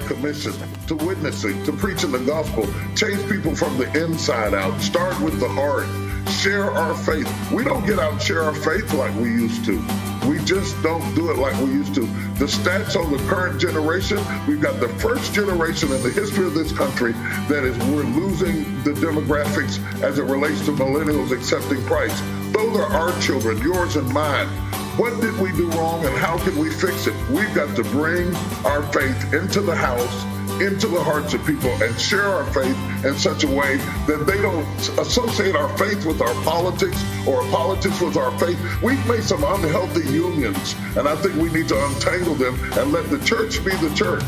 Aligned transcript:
commission 0.00 0.52
to 0.86 0.94
witnessing, 0.94 1.62
to 1.64 1.72
preaching 1.72 2.12
the 2.12 2.18
gospel, 2.18 2.66
change 2.94 3.28
people 3.30 3.54
from 3.54 3.76
the 3.78 3.86
inside 4.02 4.54
out, 4.54 4.80
start 4.80 5.20
with 5.20 5.40
the 5.40 5.48
heart, 5.48 5.86
share 6.30 6.70
our 6.70 6.94
faith. 6.94 7.28
We 7.52 7.64
don't 7.64 7.86
get 7.86 7.98
out 7.98 8.12
and 8.12 8.22
share 8.22 8.42
our 8.42 8.54
faith 8.54 8.92
like 8.94 9.14
we 9.16 9.30
used 9.30 9.64
to. 9.66 9.82
We 10.28 10.38
just 10.44 10.80
don't 10.82 11.14
do 11.14 11.30
it 11.30 11.38
like 11.38 11.54
we 11.60 11.70
used 11.70 11.94
to. 11.94 12.00
The 12.38 12.46
stats 12.46 12.96
on 12.96 13.12
the 13.12 13.18
current 13.28 13.60
generation, 13.60 14.18
we've 14.46 14.60
got 14.60 14.80
the 14.80 14.88
first 14.88 15.32
generation 15.32 15.92
in 15.92 16.02
the 16.02 16.10
history 16.10 16.46
of 16.46 16.54
this 16.54 16.72
country 16.72 17.12
that 17.48 17.64
is 17.64 17.76
we're 17.88 18.02
losing 18.02 18.82
the 18.82 18.92
demographics 18.92 19.80
as 20.02 20.18
it 20.18 20.24
relates 20.24 20.64
to 20.66 20.72
millennials 20.72 21.30
accepting 21.30 21.82
Christ. 21.84 22.22
Those 22.52 22.76
are 22.76 22.92
our 22.92 23.20
children, 23.20 23.58
yours 23.58 23.96
and 23.96 24.08
mine. 24.12 24.48
What 24.96 25.20
did 25.20 25.38
we 25.38 25.52
do 25.52 25.68
wrong 25.72 26.06
and 26.06 26.16
how 26.16 26.38
can 26.38 26.56
we 26.56 26.70
fix 26.70 27.06
it? 27.06 27.14
We've 27.28 27.54
got 27.54 27.76
to 27.76 27.82
bring 27.82 28.34
our 28.64 28.82
faith 28.94 29.34
into 29.34 29.60
the 29.60 29.76
house, 29.76 30.24
into 30.58 30.88
the 30.88 31.04
hearts 31.04 31.34
of 31.34 31.44
people, 31.44 31.68
and 31.82 32.00
share 32.00 32.24
our 32.24 32.46
faith 32.46 33.04
in 33.04 33.14
such 33.18 33.44
a 33.44 33.46
way 33.46 33.76
that 34.06 34.24
they 34.26 34.40
don't 34.40 34.66
associate 34.98 35.54
our 35.54 35.68
faith 35.76 36.06
with 36.06 36.22
our 36.22 36.32
politics 36.44 37.04
or 37.26 37.42
politics 37.50 38.00
with 38.00 38.16
our 38.16 38.30
faith. 38.38 38.58
We've 38.82 39.06
made 39.06 39.22
some 39.22 39.44
unhealthy 39.44 40.08
unions, 40.10 40.74
and 40.96 41.06
I 41.06 41.14
think 41.16 41.34
we 41.34 41.50
need 41.52 41.68
to 41.68 41.86
untangle 41.88 42.34
them 42.34 42.58
and 42.78 42.90
let 42.90 43.10
the 43.10 43.18
church 43.18 43.62
be 43.62 43.76
the 43.76 43.94
church. 43.94 44.24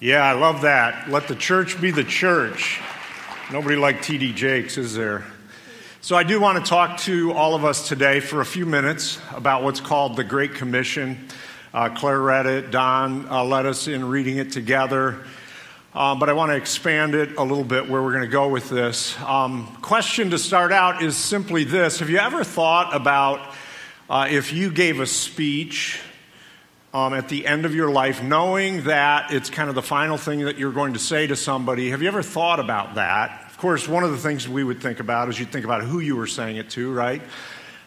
Yeah, 0.00 0.24
I 0.24 0.32
love 0.32 0.62
that. 0.62 1.08
Let 1.08 1.28
the 1.28 1.36
church 1.36 1.80
be 1.80 1.92
the 1.92 2.02
church. 2.02 2.80
Nobody 3.52 3.76
like 3.76 4.02
T.D. 4.02 4.32
Jakes, 4.32 4.76
is 4.76 4.92
there? 4.96 5.24
So, 6.02 6.16
I 6.16 6.22
do 6.22 6.40
want 6.40 6.64
to 6.64 6.66
talk 6.66 6.96
to 7.00 7.34
all 7.34 7.54
of 7.54 7.66
us 7.66 7.86
today 7.86 8.20
for 8.20 8.40
a 8.40 8.44
few 8.46 8.64
minutes 8.64 9.18
about 9.34 9.62
what's 9.62 9.80
called 9.80 10.16
the 10.16 10.24
Great 10.24 10.54
Commission. 10.54 11.28
Uh, 11.74 11.90
Claire 11.90 12.18
read 12.18 12.46
it, 12.46 12.70
Don 12.70 13.28
uh, 13.28 13.44
led 13.44 13.66
us 13.66 13.86
in 13.86 14.08
reading 14.08 14.38
it 14.38 14.50
together. 14.50 15.22
Um, 15.94 16.18
but 16.18 16.30
I 16.30 16.32
want 16.32 16.52
to 16.52 16.56
expand 16.56 17.14
it 17.14 17.36
a 17.36 17.42
little 17.42 17.64
bit 17.64 17.90
where 17.90 18.02
we're 18.02 18.12
going 18.12 18.24
to 18.24 18.30
go 18.30 18.48
with 18.48 18.70
this. 18.70 19.14
Um, 19.20 19.66
question 19.82 20.30
to 20.30 20.38
start 20.38 20.72
out 20.72 21.02
is 21.02 21.18
simply 21.18 21.64
this 21.64 21.98
Have 21.98 22.08
you 22.08 22.16
ever 22.16 22.44
thought 22.44 22.96
about 22.96 23.54
uh, 24.08 24.26
if 24.30 24.54
you 24.54 24.70
gave 24.70 25.00
a 25.00 25.06
speech 25.06 26.00
um, 26.94 27.12
at 27.12 27.28
the 27.28 27.46
end 27.46 27.66
of 27.66 27.74
your 27.74 27.90
life, 27.90 28.22
knowing 28.22 28.84
that 28.84 29.34
it's 29.34 29.50
kind 29.50 29.68
of 29.68 29.74
the 29.74 29.82
final 29.82 30.16
thing 30.16 30.46
that 30.46 30.56
you're 30.56 30.72
going 30.72 30.94
to 30.94 30.98
say 30.98 31.26
to 31.26 31.36
somebody? 31.36 31.90
Have 31.90 32.00
you 32.00 32.08
ever 32.08 32.22
thought 32.22 32.58
about 32.58 32.94
that? 32.94 33.49
Course, 33.60 33.86
one 33.86 34.04
of 34.04 34.10
the 34.10 34.16
things 34.16 34.48
we 34.48 34.64
would 34.64 34.80
think 34.80 35.00
about 35.00 35.28
is 35.28 35.38
you'd 35.38 35.52
think 35.52 35.66
about 35.66 35.82
who 35.82 36.00
you 36.00 36.16
were 36.16 36.26
saying 36.26 36.56
it 36.56 36.70
to, 36.70 36.90
right? 36.90 37.20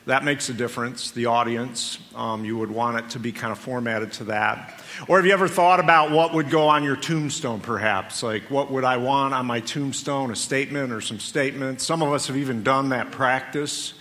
That 0.05 0.23
makes 0.23 0.47
a 0.49 0.53
difference. 0.53 1.09
The 1.09 1.25
audience, 1.25 1.97
um, 2.13 2.45
you 2.45 2.55
would 2.57 2.69
want 2.69 2.97
it 2.97 3.09
to 3.11 3.19
be 3.19 3.31
kind 3.31 3.52
of 3.52 3.57
formatted 3.57 4.11
to 4.13 4.25
that. 4.25 4.80
Or 5.07 5.17
have 5.17 5.25
you 5.25 5.33
ever 5.33 5.47
thought 5.47 5.80
about 5.80 6.11
what 6.11 6.35
would 6.35 6.52
go 6.52 6.67
on 6.67 6.83
your 6.83 6.95
tombstone, 6.95 7.59
perhaps? 7.59 8.21
Like, 8.21 8.52
what 8.52 8.69
would 8.69 8.83
I 8.83 8.97
want 8.97 9.33
on 9.33 9.47
my 9.47 9.61
tombstone? 9.61 10.30
A 10.30 10.35
statement 10.35 10.91
or 10.91 11.02
some 11.02 11.19
statements? 11.19 11.83
Some 11.83 12.03
of 12.03 12.13
us 12.13 12.27
have 12.27 12.37
even 12.37 12.61
done 12.61 12.89
that 12.89 13.09
practice. 13.09 13.95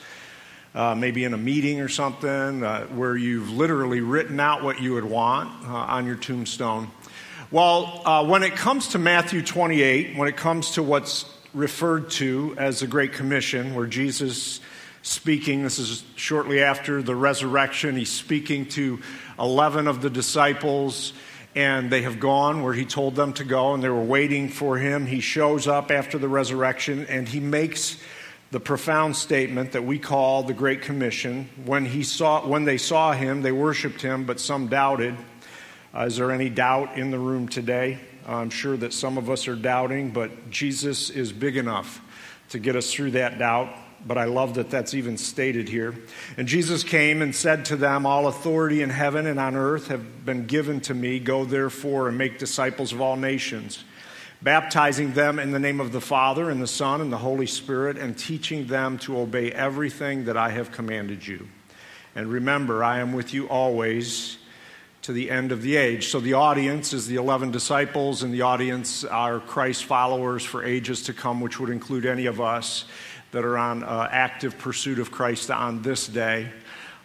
Uh, 0.75 0.95
maybe 0.95 1.25
in 1.25 1.33
a 1.33 1.39
meeting 1.39 1.81
or 1.81 1.89
something, 1.89 2.62
uh, 2.62 2.84
where 2.89 3.17
you've 3.17 3.51
literally 3.51 4.01
written 4.01 4.41
out 4.41 4.62
what 4.62 4.81
you 4.81 4.92
would 4.92 5.05
want 5.05 5.48
uh, 5.67 5.73
on 5.73 6.07
your 6.07 6.17
tombstone. 6.17 6.91
Well, 7.51 8.03
uh, 8.07 8.27
when 8.27 8.42
it 8.42 8.57
comes 8.57 8.89
to 8.89 8.98
Matthew 8.98 9.41
28, 9.41 10.17
when 10.17 10.29
it 10.29 10.36
comes 10.36 10.73
to 10.73 10.83
what's 10.83 11.25
referred 11.55 12.11
to 12.11 12.55
as 12.58 12.81
the 12.81 12.86
Great 12.86 13.12
Commission, 13.12 13.75
where 13.75 13.86
Jesus 13.86 14.61
speaking, 15.03 15.62
this 15.62 15.78
is 15.78 16.05
shortly 16.17 16.62
after 16.62 17.03
the 17.03 17.14
resurrection, 17.14 17.97
he's 17.97 18.11
speaking 18.11 18.67
to 18.67 19.00
11 19.39 19.89
of 19.89 20.00
the 20.00 20.11
disciples, 20.11 21.12
and 21.55 21.91
they 21.91 22.03
have 22.03 22.20
gone 22.20 22.62
where 22.62 22.73
he 22.73 22.84
told 22.84 23.14
them 23.14 23.33
to 23.34 23.45
go, 23.45 23.75
and 23.75 23.83
they 23.83 23.89
were 23.89 24.03
waiting 24.03 24.48
for 24.48 24.78
him. 24.78 25.06
He 25.06 25.20
shows 25.20 25.67
up 25.67 25.91
after 25.91 26.19
the 26.19 26.28
resurrection, 26.28 27.06
and 27.06 27.28
he 27.28 27.41
makes 27.41 27.98
the 28.53 28.61
profound 28.61 29.17
statement 29.17 29.73
that 29.73 29.85
we 29.85 29.98
call 29.98 30.42
the 30.42 30.55
Great 30.55 30.83
Commission. 30.83 31.48
When, 31.64 31.85
he 31.85 32.02
saw, 32.02 32.46
when 32.46 32.64
they 32.64 32.79
saw 32.79 33.12
him, 33.12 33.42
they 33.42 33.52
worshiped 33.52 34.01
him, 34.01 34.24
but 34.24 34.41
some 34.41 34.68
doubted. 34.68 35.17
Uh, 35.95 36.05
is 36.07 36.17
there 36.17 36.30
any 36.30 36.48
doubt 36.48 36.96
in 36.96 37.11
the 37.11 37.18
room 37.18 37.48
today? 37.48 37.98
I'm 38.27 38.51
sure 38.51 38.77
that 38.77 38.93
some 38.93 39.19
of 39.19 39.31
us 39.31 39.49
are 39.49 39.57
doubting, 39.57 40.11
but 40.11 40.51
Jesus 40.51 41.11
is 41.11 41.33
big 41.33 41.57
enough 41.57 42.01
to 42.51 42.59
get 42.59 42.77
us 42.77 42.93
through 42.93 43.13
that 43.13 43.39
doubt. 43.39 43.75
But 44.05 44.19
I 44.19 44.25
love 44.25 44.55
that 44.55 44.69
that's 44.69 44.95
even 44.95 45.17
stated 45.17 45.69
here. 45.69 45.95
And 46.37 46.49
Jesus 46.49 46.83
came 46.83 47.23
and 47.23 47.35
said 47.35 47.67
to 47.67 47.77
them, 47.77 48.05
All 48.05 48.27
authority 48.27 48.83
in 48.83 48.91
heaven 48.91 49.27
and 49.27 49.39
on 49.39 49.55
earth 49.55 49.89
have 49.89 50.25
been 50.25 50.47
given 50.47 50.81
to 50.83 50.95
me. 50.95 51.21
Go 51.21 51.45
therefore 51.45 52.09
and 52.09 52.19
make 52.19 52.39
disciples 52.39 52.93
of 52.93 53.01
all 53.01 53.17
nations, 53.17 53.85
baptizing 54.41 55.13
them 55.13 55.39
in 55.39 55.53
the 55.53 55.61
name 55.61 55.81
of 55.81 55.93
the 55.93 56.01
Father 56.01 56.51
and 56.51 56.61
the 56.61 56.67
Son 56.67 57.01
and 57.01 57.13
the 57.13 57.19
Holy 57.19 57.47
Spirit, 57.47 57.97
and 57.97 58.19
teaching 58.19 58.67
them 58.67 58.99
to 58.99 59.19
obey 59.19 59.53
everything 59.53 60.25
that 60.25 60.37
I 60.37 60.51
have 60.51 60.73
commanded 60.73 61.25
you. 61.25 61.47
And 62.17 62.27
remember, 62.27 62.83
I 62.83 62.99
am 62.99 63.13
with 63.13 63.33
you 63.33 63.49
always 63.49 64.39
to 65.02 65.13
the 65.13 65.30
end 65.30 65.51
of 65.51 65.63
the 65.63 65.77
age. 65.77 66.08
So 66.08 66.20
the 66.20 66.35
audience 66.35 66.92
is 66.92 67.08
the 67.08 67.17
11 67.17 67.51
disciples, 67.51 68.23
and 68.23 68.33
the 68.33 68.42
audience 68.42 69.05
are 69.05 69.40
Christ 69.40 69.85
followers 69.85 70.45
for 70.45 70.64
ages 70.64 71.02
to 71.02 71.13
come, 71.13 71.40
which 71.40 71.58
would 71.58 71.70
include 71.70 72.07
any 72.07 72.27
of 72.27 72.40
us 72.40 72.85
that 73.33 73.45
are 73.45 73.58
on 73.58 73.83
uh, 73.83 74.08
active 74.12 74.58
pursuit 74.58 75.01
of 75.01 75.11
Christ 75.11 75.51
on 75.51 75.83
this 75.83 76.07
day. 76.07 76.51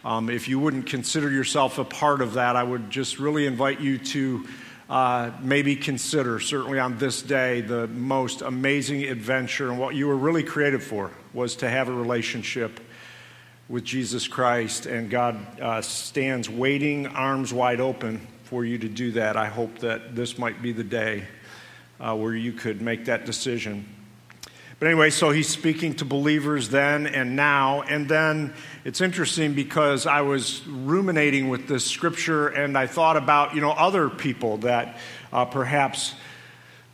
Um, 0.04 0.30
if 0.30 0.46
you 0.46 0.60
wouldn't 0.60 0.86
consider 0.86 1.28
yourself 1.28 1.78
a 1.78 1.84
part 1.84 2.22
of 2.22 2.34
that, 2.34 2.54
I 2.54 2.62
would 2.62 2.88
just 2.88 3.18
really 3.18 3.46
invite 3.46 3.80
you 3.80 3.98
to 3.98 4.46
uh, 4.88 5.32
maybe 5.42 5.74
consider, 5.74 6.38
certainly 6.38 6.78
on 6.78 6.98
this 6.98 7.20
day, 7.20 7.62
the 7.62 7.88
most 7.88 8.42
amazing 8.42 9.02
adventure 9.04 9.70
and 9.70 9.78
what 9.78 9.96
you 9.96 10.06
were 10.06 10.16
really 10.16 10.44
created 10.44 10.84
for 10.84 11.10
was 11.34 11.56
to 11.56 11.68
have 11.68 11.88
a 11.88 11.92
relationship 11.92 12.78
with 13.68 13.84
Jesus 13.84 14.26
Christ, 14.26 14.86
and 14.86 15.10
God 15.10 15.60
uh, 15.60 15.82
stands 15.82 16.48
waiting, 16.48 17.06
arms 17.06 17.52
wide 17.52 17.80
open 17.80 18.26
for 18.44 18.64
you 18.64 18.78
to 18.78 18.88
do 18.88 19.12
that. 19.12 19.36
I 19.36 19.46
hope 19.46 19.78
that 19.80 20.16
this 20.16 20.38
might 20.38 20.62
be 20.62 20.72
the 20.72 20.84
day 20.84 21.24
uh, 22.00 22.16
where 22.16 22.34
you 22.34 22.52
could 22.52 22.80
make 22.80 23.04
that 23.04 23.26
decision. 23.26 23.86
But 24.78 24.86
anyway, 24.86 25.10
so 25.10 25.30
he's 25.30 25.48
speaking 25.48 25.94
to 25.94 26.04
believers 26.04 26.68
then 26.68 27.08
and 27.08 27.34
now. 27.34 27.82
And 27.82 28.08
then 28.08 28.54
it's 28.84 29.00
interesting 29.00 29.52
because 29.52 30.06
I 30.06 30.20
was 30.20 30.64
ruminating 30.66 31.48
with 31.48 31.66
this 31.66 31.84
scripture 31.84 32.48
and 32.48 32.78
I 32.78 32.86
thought 32.86 33.16
about, 33.16 33.54
you 33.56 33.60
know, 33.60 33.72
other 33.72 34.08
people 34.08 34.58
that 34.58 34.98
uh, 35.32 35.44
perhaps 35.46 36.14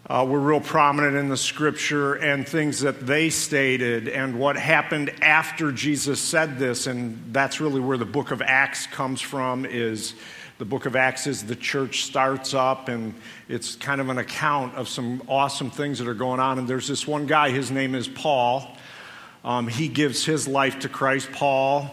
uh, 0.09 0.26
were 0.28 0.41
real 0.41 0.60
prominent 0.60 1.16
in 1.16 1.28
the 1.28 1.37
scripture 1.37 2.15
and 2.15 2.47
things 2.47 2.81
that 2.81 3.06
they 3.06 3.31
stated 3.31 4.09
and 4.09 4.38
what 4.38 4.56
happened 4.56 5.10
after 5.22 5.72
jesus 5.72 6.20
said 6.20 6.59
this 6.59 6.87
and 6.87 7.32
that's 7.32 7.60
really 7.60 7.81
where 7.81 7.97
the 7.97 8.04
book 8.04 8.31
of 8.31 8.43
acts 8.43 8.87
comes 8.87 9.20
from 9.20 9.64
is 9.64 10.14
the 10.59 10.64
book 10.64 10.87
of 10.87 10.94
acts 10.94 11.26
is 11.26 11.44
the 11.44 11.56
church 11.56 12.04
starts 12.04 12.54
up 12.54 12.88
and 12.88 13.12
it's 13.48 13.75
kind 13.75 14.00
of 14.00 14.09
an 14.09 14.19
account 14.19 14.75
of 14.76 14.88
some 14.88 15.20
awesome 15.26 15.69
things 15.69 15.98
that 15.98 16.06
are 16.06 16.14
going 16.14 16.38
on. 16.38 16.60
And 16.60 16.69
there's 16.69 16.87
this 16.87 17.09
one 17.09 17.26
guy 17.26 17.50
his 17.50 17.70
name 17.70 17.94
is 17.94 18.06
paul. 18.06 18.76
Um, 19.44 19.66
he 19.66 19.88
gives 19.88 20.25
his 20.25 20.47
life 20.47 20.78
to 20.81 20.88
christ. 20.88 21.32
Paul 21.32 21.91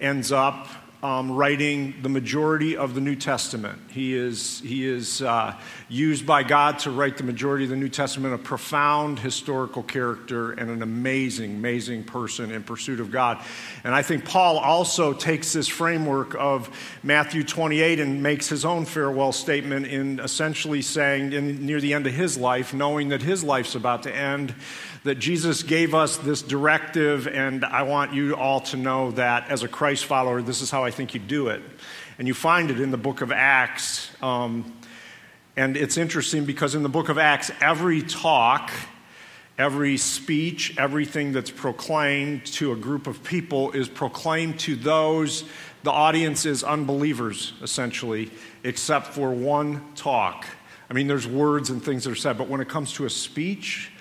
ends 0.00 0.32
up 0.32 0.68
um, 1.06 1.30
writing 1.30 1.94
the 2.02 2.08
majority 2.08 2.76
of 2.76 2.96
the 2.96 3.00
New 3.00 3.14
Testament. 3.14 3.78
He 3.92 4.12
is, 4.12 4.58
he 4.58 4.84
is 4.84 5.22
uh, 5.22 5.54
used 5.88 6.26
by 6.26 6.42
God 6.42 6.80
to 6.80 6.90
write 6.90 7.16
the 7.16 7.22
majority 7.22 7.62
of 7.62 7.70
the 7.70 7.76
New 7.76 7.88
Testament, 7.88 8.34
a 8.34 8.38
profound 8.38 9.20
historical 9.20 9.84
character 9.84 10.50
and 10.50 10.68
an 10.68 10.82
amazing, 10.82 11.52
amazing 11.52 12.02
person 12.02 12.50
in 12.50 12.64
pursuit 12.64 12.98
of 12.98 13.12
God. 13.12 13.40
And 13.84 13.94
I 13.94 14.02
think 14.02 14.24
Paul 14.24 14.58
also 14.58 15.12
takes 15.12 15.52
this 15.52 15.68
framework 15.68 16.34
of 16.34 16.70
Matthew 17.04 17.44
28 17.44 18.00
and 18.00 18.20
makes 18.20 18.48
his 18.48 18.64
own 18.64 18.84
farewell 18.84 19.30
statement 19.30 19.86
in 19.86 20.18
essentially 20.18 20.82
saying, 20.82 21.32
in, 21.32 21.64
near 21.64 21.80
the 21.80 21.94
end 21.94 22.08
of 22.08 22.14
his 22.14 22.36
life, 22.36 22.74
knowing 22.74 23.10
that 23.10 23.22
his 23.22 23.44
life's 23.44 23.76
about 23.76 24.02
to 24.02 24.14
end, 24.14 24.56
that 25.06 25.20
Jesus 25.20 25.62
gave 25.62 25.94
us 25.94 26.16
this 26.16 26.42
directive, 26.42 27.28
and 27.28 27.64
I 27.64 27.82
want 27.82 28.12
you 28.12 28.34
all 28.34 28.58
to 28.62 28.76
know 28.76 29.12
that 29.12 29.48
as 29.48 29.62
a 29.62 29.68
Christ 29.68 30.04
follower, 30.04 30.42
this 30.42 30.62
is 30.62 30.70
how 30.70 30.82
I 30.82 30.90
think 30.90 31.14
you 31.14 31.20
do 31.20 31.46
it. 31.46 31.62
And 32.18 32.26
you 32.26 32.34
find 32.34 32.72
it 32.72 32.80
in 32.80 32.90
the 32.90 32.96
book 32.96 33.20
of 33.20 33.30
Acts. 33.30 34.10
Um, 34.20 34.76
and 35.56 35.76
it's 35.76 35.96
interesting 35.96 36.44
because 36.44 36.74
in 36.74 36.82
the 36.82 36.88
book 36.88 37.08
of 37.08 37.18
Acts, 37.18 37.52
every 37.60 38.02
talk, 38.02 38.72
every 39.56 39.96
speech, 39.96 40.76
everything 40.76 41.30
that's 41.30 41.52
proclaimed 41.52 42.44
to 42.46 42.72
a 42.72 42.76
group 42.76 43.06
of 43.06 43.22
people 43.22 43.70
is 43.70 43.88
proclaimed 43.88 44.58
to 44.60 44.74
those, 44.74 45.44
the 45.84 45.92
audience 45.92 46.44
is 46.46 46.64
unbelievers, 46.64 47.52
essentially, 47.62 48.28
except 48.64 49.06
for 49.06 49.30
one 49.30 49.84
talk. 49.94 50.46
I 50.90 50.94
mean, 50.94 51.06
there's 51.06 51.28
words 51.28 51.70
and 51.70 51.80
things 51.80 52.02
that 52.04 52.10
are 52.10 52.16
said, 52.16 52.36
but 52.36 52.48
when 52.48 52.60
it 52.60 52.68
comes 52.68 52.92
to 52.94 53.04
a 53.04 53.10
speech, 53.10 53.92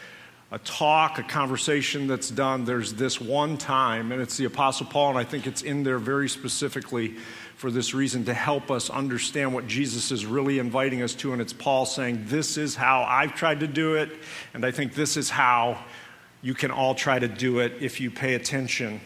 a 0.52 0.60
talk, 0.60 1.18
a 1.18 1.24
conversation 1.24 2.08
that's 2.08 2.30
done, 2.30 2.66
there's 2.66 2.94
this 2.94 3.20
one 3.20 3.58
time, 3.58 4.12
and 4.12 4.22
it's 4.22 4.38
the 4.38 4.46
Apostle 4.46 4.86
Paul, 4.86 5.10
and 5.10 5.18
I 5.18 5.24
think 5.24 5.48
it's 5.48 5.64
in 5.64 5.84
there 5.84 5.98
very 5.98 6.30
specifically 6.30 7.16
for 7.56 7.72
this 7.72 7.94
reason 7.94 8.26
to 8.26 8.34
help 8.34 8.70
us 8.70 8.90
understand 8.90 9.54
what 9.54 9.66
Jesus 9.66 10.12
is 10.12 10.26
really 10.26 10.60
inviting 10.60 11.02
us 11.02 11.16
to. 11.16 11.34
And 11.34 11.42
it's 11.42 11.54
Paul 11.54 11.86
saying, 11.86 12.26
This 12.28 12.58
is 12.58 12.76
how 12.76 13.04
I've 13.04 13.34
tried 13.34 13.62
to 13.62 13.68
do 13.68 13.96
it, 13.96 14.10
and 14.54 14.66
I 14.66 14.72
think 14.72 14.94
this 14.94 15.18
is 15.18 15.30
how 15.30 15.84
you 16.42 16.54
can 16.54 16.70
all 16.70 16.94
try 16.94 17.18
to 17.18 17.28
do 17.28 17.60
it 17.60 17.74
if 17.82 18.00
you 18.00 18.12
pay 18.12 18.36
attention. 18.36 19.02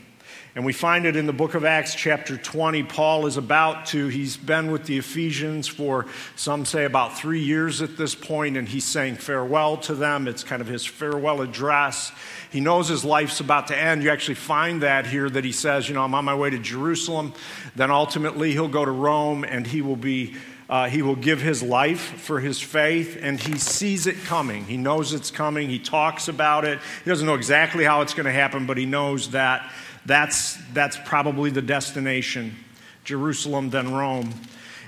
And 0.56 0.66
we 0.66 0.74
find 0.74 1.06
it 1.06 1.16
in 1.16 1.28
the 1.28 1.34
book 1.34 1.54
of 1.54 1.64
Acts, 1.64 1.94
chapter 1.94 2.36
20. 2.36 2.82
Paul 2.84 3.28
is 3.28 3.38
about 3.38 3.86
to, 3.88 4.08
he's 4.08 4.36
been 4.36 4.72
with 4.72 4.86
the 4.86 4.98
Ephesians 4.98 5.68
for 5.68 6.08
some 6.36 6.66
say 6.66 6.86
about 6.86 7.16
three 7.16 7.44
years 7.44 7.84
at 7.84 7.98
this 7.98 8.16
point, 8.16 8.58
and 8.58 8.68
he's 8.68 8.84
saying 8.84 9.18
farewell 9.18 9.78
to 9.78 9.94
them. 9.94 10.28
It's 10.28 10.44
kind 10.44 10.60
of 10.60 10.68
his 10.68 10.84
farewell 10.84 11.42
address. 11.42 12.12
He 12.52 12.62
knows 12.62 12.88
his 12.88 13.06
life's 13.06 13.40
about 13.40 13.68
to 13.68 13.78
end. 13.78 14.02
You 14.02 14.10
actually 14.10 14.36
find 14.36 14.82
that 14.82 15.06
here 15.06 15.30
that 15.30 15.46
he 15.46 15.52
says, 15.52 15.88
You 15.88 15.94
know, 15.94 16.04
I'm 16.04 16.16
on 16.16 16.26
my 16.26 16.34
way 16.34 16.50
to 16.50 16.58
Jerusalem. 16.58 17.34
Then 17.76 17.92
ultimately 17.92 18.52
he'll 18.52 18.68
go 18.68 18.84
to 18.84 18.92
Rome 18.92 19.44
and 19.44 19.68
he 19.68 19.82
will 19.82 19.96
be. 19.96 20.36
Uh, 20.68 20.88
he 20.88 21.02
will 21.02 21.16
give 21.16 21.42
his 21.42 21.64
life 21.64 22.00
for 22.00 22.40
his 22.40 22.60
faith, 22.60 23.18
and 23.20 23.40
he 23.40 23.58
sees 23.58 24.06
it 24.06 24.16
coming. 24.26 24.66
He 24.66 24.78
knows 24.78 25.14
it's 25.14 25.32
coming. 25.32 25.68
He 25.68 25.80
talks 25.80 26.28
about 26.28 26.64
it. 26.64 26.78
He 27.04 27.10
doesn't 27.10 27.26
know 27.26 27.34
exactly 27.34 27.84
how 27.84 28.02
it's 28.02 28.14
going 28.14 28.28
to 28.28 28.32
happen, 28.32 28.68
but 28.68 28.78
he 28.78 28.86
knows 28.86 29.32
that 29.32 29.68
that's, 30.06 30.58
that's 30.74 30.98
probably 31.06 31.50
the 31.50 31.62
destination 31.62 32.56
Jerusalem, 33.04 33.72
then 33.72 33.92
Rome. 33.92 34.34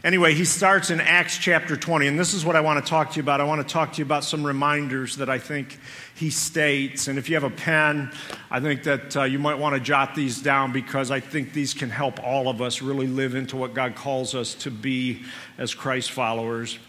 Anyway, 0.03 0.33
he 0.33 0.45
starts 0.45 0.89
in 0.89 0.99
Acts 0.99 1.37
chapter 1.37 1.77
20, 1.77 2.07
and 2.07 2.19
this 2.19 2.33
is 2.33 2.43
what 2.43 2.55
I 2.55 2.61
want 2.61 2.83
to 2.83 2.89
talk 2.89 3.11
to 3.11 3.15
you 3.17 3.21
about. 3.21 3.39
I 3.39 3.43
want 3.43 3.67
to 3.67 3.71
talk 3.71 3.93
to 3.93 3.97
you 3.99 4.05
about 4.05 4.23
some 4.23 4.43
reminders 4.43 5.17
that 5.17 5.29
I 5.29 5.37
think 5.37 5.79
he 6.15 6.31
states. 6.31 7.07
And 7.07 7.19
if 7.19 7.29
you 7.29 7.35
have 7.35 7.43
a 7.43 7.51
pen, 7.51 8.11
I 8.49 8.59
think 8.59 8.81
that 8.83 9.15
uh, 9.15 9.23
you 9.23 9.37
might 9.37 9.59
want 9.59 9.75
to 9.75 9.79
jot 9.79 10.15
these 10.15 10.41
down 10.41 10.71
because 10.71 11.11
I 11.11 11.19
think 11.19 11.53
these 11.53 11.75
can 11.75 11.91
help 11.91 12.19
all 12.23 12.47
of 12.47 12.63
us 12.63 12.81
really 12.81 13.05
live 13.05 13.35
into 13.35 13.57
what 13.57 13.75
God 13.75 13.95
calls 13.95 14.33
us 14.33 14.55
to 14.55 14.71
be 14.71 15.23
as 15.59 15.75
Christ 15.75 16.11
followers. 16.11 16.79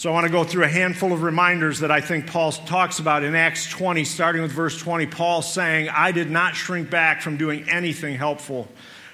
So 0.00 0.08
I 0.08 0.14
want 0.14 0.24
to 0.24 0.32
go 0.32 0.44
through 0.44 0.64
a 0.64 0.68
handful 0.68 1.12
of 1.12 1.22
reminders 1.22 1.80
that 1.80 1.90
I 1.90 2.00
think 2.00 2.26
Paul 2.26 2.52
talks 2.52 3.00
about 3.00 3.22
in 3.22 3.34
Acts 3.34 3.68
20, 3.68 4.04
starting 4.04 4.40
with 4.40 4.50
verse 4.50 4.80
20. 4.80 5.04
Paul 5.04 5.42
saying, 5.42 5.90
I 5.90 6.10
did 6.10 6.30
not 6.30 6.56
shrink 6.56 6.88
back 6.88 7.20
from 7.20 7.36
doing 7.36 7.68
anything 7.68 8.16
helpful, 8.16 8.66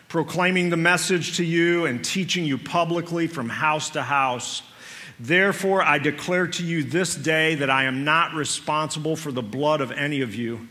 proclaiming 0.07 0.71
the 0.71 0.77
message 0.77 1.39
to 1.39 1.45
you 1.45 1.87
and 1.87 2.05
teaching 2.05 2.45
you 2.45 2.57
publicly 2.57 3.27
from 3.27 3.49
house 3.49 3.91
to 3.91 4.03
house. 4.05 4.63
Therefore, 5.19 5.83
I 5.83 5.99
declare 5.99 6.47
to 6.47 6.65
you 6.65 6.85
this 6.85 7.17
day 7.17 7.57
that 7.57 7.69
I 7.69 7.87
am 7.87 8.05
not 8.05 8.35
responsible 8.35 9.17
for 9.17 9.33
the 9.33 9.43
blood 9.43 9.81
of 9.81 9.91
any 9.91 10.21
of 10.21 10.37
you. 10.37 10.69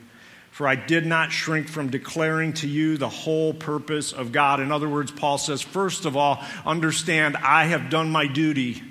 For 0.49 0.65
I 0.65 0.75
did 0.75 1.05
not 1.05 1.33
shrink 1.33 1.67
from 1.67 1.89
declaring 1.89 2.53
to 2.53 2.69
you 2.69 2.95
the 2.95 3.09
whole 3.09 3.53
purpose 3.53 4.13
of 4.13 4.31
God. 4.31 4.61
In 4.61 4.71
other 4.71 4.87
words, 4.87 5.11
Paul 5.11 5.37
says, 5.37 5.61
first 5.61 6.05
of 6.05 6.15
all, 6.15 6.41
understand 6.65 7.35
I 7.35 7.65
have 7.65 7.89
done 7.89 8.11
my 8.11 8.27
duty. 8.27 8.81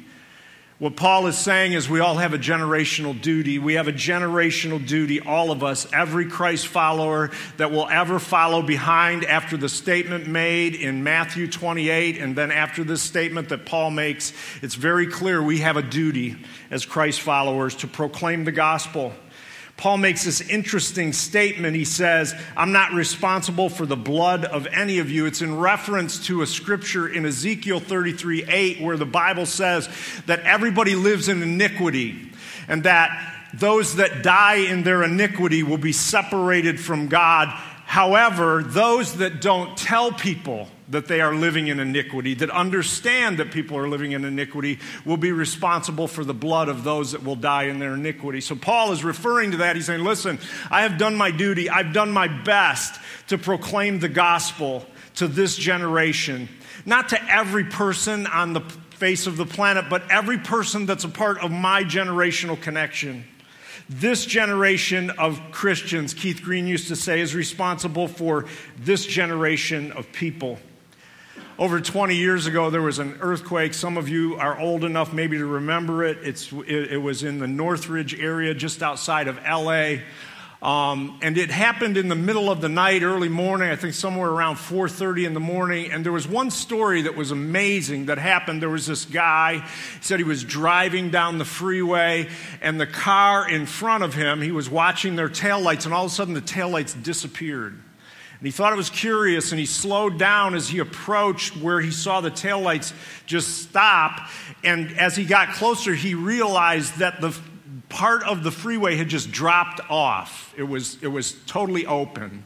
What 0.80 0.96
Paul 0.96 1.28
is 1.28 1.38
saying 1.38 1.72
is 1.72 1.88
we 1.88 2.00
all 2.00 2.16
have 2.16 2.34
a 2.34 2.38
generational 2.38 3.18
duty. 3.18 3.60
We 3.60 3.74
have 3.74 3.86
a 3.86 3.92
generational 3.92 4.84
duty, 4.84 5.20
all 5.20 5.52
of 5.52 5.62
us, 5.62 5.86
every 5.92 6.28
Christ 6.28 6.66
follower 6.66 7.30
that 7.58 7.70
will 7.70 7.88
ever 7.88 8.18
follow 8.18 8.60
behind 8.60 9.24
after 9.24 9.56
the 9.56 9.68
statement 9.68 10.26
made 10.26 10.74
in 10.74 11.04
Matthew 11.04 11.46
28, 11.46 12.18
and 12.18 12.34
then 12.34 12.50
after 12.50 12.82
this 12.82 13.02
statement 13.02 13.50
that 13.50 13.66
Paul 13.66 13.92
makes. 13.92 14.32
It's 14.62 14.74
very 14.74 15.06
clear 15.06 15.40
we 15.40 15.60
have 15.60 15.76
a 15.76 15.82
duty 15.82 16.36
as 16.72 16.84
Christ 16.84 17.20
followers 17.20 17.76
to 17.76 17.86
proclaim 17.86 18.44
the 18.44 18.52
gospel. 18.52 19.12
Paul 19.84 19.98
makes 19.98 20.25
this 20.25 20.40
interesting 20.40 21.12
statement. 21.12 21.76
He 21.76 21.84
says, 21.84 22.34
I'm 22.56 22.72
not 22.72 22.94
responsible 22.94 23.69
for 23.69 23.84
the 23.84 23.98
blood 23.98 24.46
of 24.46 24.66
any 24.69 24.98
of 24.98 25.10
you. 25.10 25.26
It's 25.26 25.42
in 25.42 25.58
reference 25.58 26.26
to 26.28 26.40
a 26.40 26.46
scripture 26.46 27.06
in 27.06 27.26
Ezekiel 27.26 27.81
33 27.81 28.44
8, 28.44 28.81
where 28.81 28.96
the 28.96 29.04
Bible 29.04 29.44
says 29.44 29.86
that 30.25 30.40
everybody 30.40 30.94
lives 30.94 31.28
in 31.28 31.42
iniquity 31.42 32.32
and 32.66 32.84
that 32.84 33.50
those 33.52 33.96
that 33.96 34.22
die 34.22 34.54
in 34.54 34.84
their 34.84 35.02
iniquity 35.02 35.62
will 35.62 35.76
be 35.76 35.92
separated 35.92 36.81
from 36.81 37.08
God. 37.08 37.48
However, 37.84 38.62
those 38.62 39.19
that 39.19 39.42
don't 39.42 39.76
tell 39.76 40.12
people 40.12 40.66
that 40.88 41.08
they 41.08 41.20
are 41.20 41.34
living 41.34 41.69
in 41.69 41.81
iniquity, 41.81 42.34
that 42.34 42.50
understand 42.50 43.38
that 43.38 43.50
people 43.50 43.76
are 43.76 43.88
living 43.88 44.12
in 44.12 44.25
iniquity, 44.25 44.78
will 45.04 45.16
be 45.16 45.32
responsible 45.32 46.06
for 46.06 46.25
the 46.25 46.34
blood 46.34 46.69
of 46.69 46.84
those 46.84 47.12
that 47.12 47.25
will 47.25 47.36
die 47.36 47.64
in 47.64 47.78
their 47.78 47.94
iniquity. 47.94 48.40
So 48.40 48.54
Paul 48.54 48.92
is 48.92 49.02
referring 49.02 49.52
to 49.52 49.56
that. 49.58 49.76
He's 49.76 49.86
saying, 49.86 50.04
Listen, 50.04 50.38
I 50.70 50.82
have 50.82 50.98
done 50.98 51.14
my 51.14 51.31
duty, 51.31 51.70
I've 51.70 51.92
done 51.92 52.10
my 52.10 52.28
best 52.28 53.00
to 53.28 53.38
proclaim 53.38 53.98
the 53.98 54.08
gospel 54.08 54.84
to 55.16 55.28
this 55.28 55.56
generation. 55.56 56.48
Not 56.84 57.10
to 57.10 57.32
every 57.32 57.64
person 57.64 58.26
on 58.26 58.52
the 58.52 58.60
face 58.60 59.26
of 59.26 59.36
the 59.36 59.46
planet, 59.46 59.86
but 59.88 60.02
every 60.10 60.38
person 60.38 60.86
that's 60.86 61.04
a 61.04 61.08
part 61.08 61.38
of 61.38 61.50
my 61.50 61.82
generational 61.82 62.60
connection. 62.60 63.25
This 63.88 64.25
generation 64.25 65.10
of 65.10 65.40
Christians, 65.50 66.14
Keith 66.14 66.42
Green 66.42 66.66
used 66.66 66.88
to 66.88 66.96
say, 66.96 67.20
is 67.20 67.34
responsible 67.34 68.08
for 68.08 68.46
this 68.78 69.04
generation 69.04 69.92
of 69.92 70.10
people. 70.12 70.58
Over 71.56 71.80
20 71.80 72.16
years 72.16 72.46
ago, 72.46 72.68
there 72.70 72.82
was 72.82 72.98
an 72.98 73.16
earthquake. 73.20 73.74
Some 73.74 73.96
of 73.96 74.08
you 74.08 74.34
are 74.34 74.58
old 74.58 74.82
enough 74.82 75.12
maybe 75.12 75.38
to 75.38 75.46
remember 75.46 76.02
it. 76.02 76.18
It's, 76.22 76.52
it, 76.52 76.94
it 76.94 76.96
was 76.96 77.22
in 77.22 77.38
the 77.38 77.46
Northridge 77.46 78.18
area, 78.18 78.54
just 78.54 78.82
outside 78.82 79.28
of 79.28 79.38
LA. 79.44 79.98
Um, 80.60 81.16
and 81.22 81.38
it 81.38 81.52
happened 81.52 81.96
in 81.96 82.08
the 82.08 82.16
middle 82.16 82.50
of 82.50 82.60
the 82.60 82.68
night, 82.68 83.04
early 83.04 83.28
morning, 83.28 83.70
I 83.70 83.76
think 83.76 83.94
somewhere 83.94 84.30
around 84.30 84.56
4:30 84.56 85.26
in 85.26 85.34
the 85.34 85.38
morning. 85.38 85.92
And 85.92 86.04
there 86.04 86.10
was 86.10 86.26
one 86.26 86.50
story 86.50 87.02
that 87.02 87.14
was 87.14 87.30
amazing 87.30 88.06
that 88.06 88.18
happened. 88.18 88.60
There 88.60 88.70
was 88.70 88.88
this 88.88 89.04
guy, 89.04 89.58
he 89.58 90.00
said 90.00 90.18
he 90.18 90.24
was 90.24 90.42
driving 90.42 91.10
down 91.10 91.38
the 91.38 91.44
freeway, 91.44 92.30
and 92.62 92.80
the 92.80 92.86
car 92.86 93.48
in 93.48 93.66
front 93.66 94.02
of 94.02 94.14
him, 94.14 94.40
he 94.40 94.50
was 94.50 94.68
watching 94.68 95.14
their 95.14 95.28
taillights, 95.28 95.84
and 95.84 95.94
all 95.94 96.06
of 96.06 96.10
a 96.10 96.14
sudden 96.14 96.34
the 96.34 96.40
taillights 96.40 97.00
disappeared. 97.00 97.78
And 98.38 98.46
he 98.46 98.50
thought 98.50 98.72
it 98.72 98.76
was 98.76 98.90
curious, 98.90 99.52
and 99.52 99.58
he 99.58 99.66
slowed 99.66 100.19
down 100.19 100.54
as 100.54 100.69
he 100.69 100.78
approached 100.78 101.56
where 101.56 101.81
he 101.81 101.90
saw 101.90 102.20
the 102.20 102.31
taillights 102.31 102.92
just 103.26 103.62
stop. 103.62 104.28
And 104.62 104.98
as 104.98 105.16
he 105.16 105.25
got 105.25 105.54
closer, 105.54 105.94
he 105.94 106.14
realized 106.14 106.98
that 106.98 107.20
the 107.20 107.36
part 107.88 108.25
of 108.25 108.42
the 108.42 108.50
freeway 108.50 108.96
had 108.96 109.08
just 109.08 109.31
dropped 109.31 109.81
off. 109.88 110.52
It 110.56 110.64
was, 110.64 111.00
it 111.02 111.08
was 111.08 111.32
totally 111.46 111.86
open. 111.86 112.44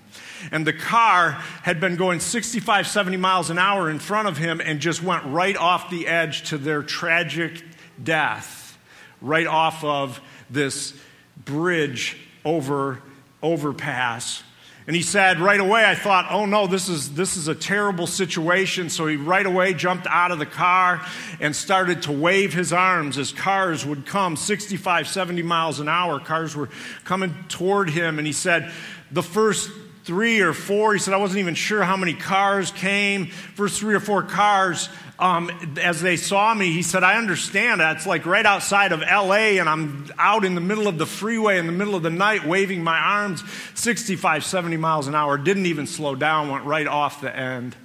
And 0.53 0.67
the 0.67 0.73
car 0.73 1.33
had 1.63 1.81
been 1.81 1.97
going 1.97 2.21
65, 2.21 2.87
70 2.87 3.17
miles 3.17 3.51
an 3.51 3.59
hour 3.59 3.91
in 3.91 3.99
front 3.99 4.29
of 4.29 4.37
him 4.37 4.61
and 4.61 4.79
just 4.79 5.03
went 5.03 5.25
right 5.25 5.57
off 5.57 5.91
the 5.91 6.07
edge 6.07 6.51
to 6.51 6.59
their 6.59 6.83
tragic 6.83 7.65
death, 8.03 8.79
right 9.21 9.47
off 9.47 9.83
of 9.83 10.21
this 10.51 10.95
bridge 11.45 12.17
over 12.45 13.03
overpass 13.43 14.43
and 14.89 14.97
he 14.97 15.03
said, 15.03 15.39
right 15.39 15.61
away, 15.61 15.85
I 15.85 15.95
thought, 15.95 16.29
oh 16.31 16.47
no, 16.47 16.67
this 16.67 16.89
is, 16.89 17.13
this 17.13 17.37
is 17.37 17.47
a 17.47 17.55
terrible 17.55 18.07
situation. 18.07 18.89
So 18.89 19.07
he 19.07 19.17
right 19.17 19.45
away 19.45 19.75
jumped 19.75 20.07
out 20.09 20.31
of 20.31 20.39
the 20.39 20.47
car 20.47 21.05
and 21.41 21.55
started 21.55 22.01
to 22.05 22.13
wave 22.13 22.55
his 22.55 22.73
arms 22.73 23.19
as 23.19 23.31
cars 23.31 23.85
would 23.85 24.07
come 24.07 24.35
65, 24.35 25.07
70 25.07 25.43
miles 25.43 25.79
an 25.79 25.91
hour. 25.91 26.19
Cars 26.19 26.57
were 26.57 26.71
coming 27.05 27.35
toward 27.49 27.91
him. 27.91 28.17
And 28.17 28.27
he 28.27 28.33
said, 28.33 28.73
the 29.13 29.23
first 29.23 29.71
three 30.09 30.41
or 30.41 30.55
four, 30.55 30.95
he 30.95 30.99
said, 30.99 31.13
I 31.13 31.19
wasn't 31.19 31.41
even 31.41 31.55
sure 31.55 31.83
how 31.83 31.99
many 31.99 32.15
cars 32.15 32.71
came. 32.71 33.27
First 33.27 33.79
three 33.79 33.95
or 33.95 34.01
four 34.01 34.23
cars 34.23 34.89
um, 35.19 35.51
as 35.83 36.01
they 36.01 36.17
saw 36.17 36.55
me, 36.55 36.73
he 36.73 36.83
said, 36.83 37.05
I 37.05 37.19
understand 37.19 37.83
that. 37.83 37.97
It's 37.97 38.07
like 38.07 38.25
right 38.25 38.47
outside 38.47 38.93
of 38.93 39.01
LA, 39.01 39.59
and 39.59 39.69
I'm 39.69 40.11
out 40.17 40.47
in 40.47 40.55
the 40.55 40.63
middle 40.63 40.89
of 40.89 40.97
the 40.97 41.05
freeway 41.05 41.59
in 41.59 41.67
the 41.67 41.73
middle 41.73 41.95
of 41.95 42.03
the 42.03 42.09
night 42.09 42.47
waving 42.47 42.83
my 42.83 42.99
arms 42.99 43.43
65, 43.75 44.47
70 44.47 44.79
miles 44.79 45.09
an 45.09 45.15
hour. 45.15 45.37
Didn't 45.37 45.67
even 45.67 45.87
slow 45.87 46.15
down, 46.15 46.49
went 46.49 46.65
right 46.65 46.87
off 46.87 47.21
the 47.21 47.37
end. 47.37 47.77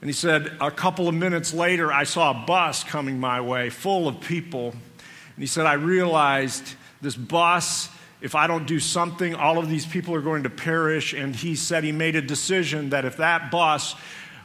And 0.00 0.08
he 0.08 0.14
said, 0.14 0.56
a 0.58 0.70
couple 0.70 1.06
of 1.06 1.14
minutes 1.14 1.52
later, 1.52 1.92
I 1.92 2.04
saw 2.04 2.30
a 2.30 2.46
bus 2.46 2.82
coming 2.82 3.20
my 3.20 3.42
way 3.42 3.68
full 3.68 4.08
of 4.08 4.22
people. 4.22 4.70
And 4.70 5.42
he 5.42 5.46
said, 5.46 5.66
I 5.66 5.74
realized 5.74 6.76
this 7.02 7.14
bus 7.14 7.90
if 8.26 8.34
I 8.34 8.48
don't 8.48 8.66
do 8.66 8.80
something, 8.80 9.36
all 9.36 9.56
of 9.56 9.68
these 9.68 9.86
people 9.86 10.12
are 10.16 10.20
going 10.20 10.42
to 10.42 10.50
perish. 10.50 11.12
And 11.12 11.34
he 11.34 11.54
said 11.54 11.84
he 11.84 11.92
made 11.92 12.16
a 12.16 12.20
decision 12.20 12.90
that 12.90 13.04
if 13.04 13.18
that 13.18 13.52
bus 13.52 13.94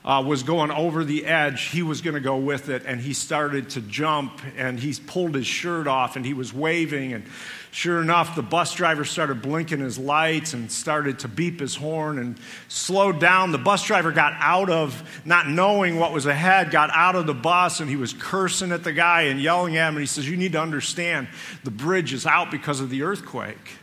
uh, 0.03 0.23
was 0.25 0.41
going 0.41 0.71
over 0.71 1.03
the 1.03 1.25
edge, 1.27 1.65
he 1.65 1.83
was 1.83 2.01
going 2.01 2.15
to 2.15 2.19
go 2.19 2.37
with 2.37 2.69
it. 2.69 2.83
And 2.85 2.99
he 2.99 3.13
started 3.13 3.69
to 3.71 3.81
jump 3.81 4.41
and 4.57 4.79
he 4.79 4.95
pulled 5.05 5.35
his 5.35 5.45
shirt 5.45 5.85
off 5.87 6.15
and 6.15 6.25
he 6.25 6.33
was 6.33 6.51
waving. 6.51 7.13
And 7.13 7.23
sure 7.69 8.01
enough, 8.01 8.35
the 8.35 8.41
bus 8.41 8.73
driver 8.73 9.05
started 9.05 9.43
blinking 9.43 9.79
his 9.79 9.99
lights 9.99 10.53
and 10.53 10.71
started 10.71 11.19
to 11.19 11.27
beep 11.27 11.59
his 11.59 11.75
horn 11.75 12.17
and 12.17 12.39
slowed 12.67 13.19
down. 13.19 13.51
The 13.51 13.59
bus 13.59 13.85
driver 13.85 14.11
got 14.11 14.33
out 14.39 14.71
of, 14.71 15.21
not 15.23 15.47
knowing 15.47 15.99
what 15.99 16.11
was 16.11 16.25
ahead, 16.25 16.71
got 16.71 16.89
out 16.91 17.15
of 17.15 17.27
the 17.27 17.35
bus 17.35 17.79
and 17.79 17.87
he 17.87 17.95
was 17.95 18.11
cursing 18.11 18.71
at 18.71 18.83
the 18.83 18.93
guy 18.93 19.23
and 19.23 19.39
yelling 19.39 19.77
at 19.77 19.89
him. 19.89 19.97
And 19.97 20.01
he 20.01 20.07
says, 20.07 20.27
You 20.27 20.37
need 20.37 20.53
to 20.53 20.61
understand, 20.61 21.27
the 21.63 21.71
bridge 21.71 22.11
is 22.11 22.25
out 22.25 22.49
because 22.49 22.79
of 22.79 22.89
the 22.89 23.03
earthquake. 23.03 23.77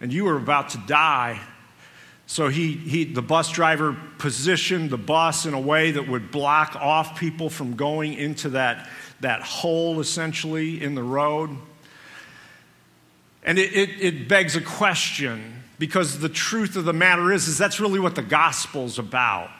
And 0.00 0.12
you 0.12 0.26
are 0.26 0.36
about 0.36 0.70
to 0.70 0.78
die 0.86 1.40
So 2.26 2.48
he, 2.48 2.72
he, 2.72 3.04
the 3.04 3.22
bus 3.22 3.52
driver 3.52 3.96
positioned 4.18 4.90
the 4.90 4.98
bus 4.98 5.46
in 5.46 5.54
a 5.54 5.60
way 5.60 5.92
that 5.92 6.08
would 6.08 6.32
block 6.32 6.74
off 6.74 7.18
people 7.18 7.48
from 7.48 7.76
going 7.76 8.14
into 8.14 8.50
that, 8.50 8.88
that 9.20 9.42
hole 9.42 10.00
essentially 10.00 10.82
in 10.82 10.96
the 10.96 11.04
road. 11.04 11.50
And 13.44 13.58
it, 13.58 13.72
it, 13.72 13.90
it 14.00 14.28
begs 14.28 14.56
a 14.56 14.60
question 14.60 15.62
because 15.78 16.18
the 16.18 16.28
truth 16.28 16.74
of 16.74 16.84
the 16.84 16.92
matter 16.92 17.32
is, 17.32 17.46
is 17.46 17.56
that's 17.56 17.78
really 17.78 18.00
what 18.00 18.16
the 18.16 18.22
gospel's 18.22 18.98
about. 18.98 19.50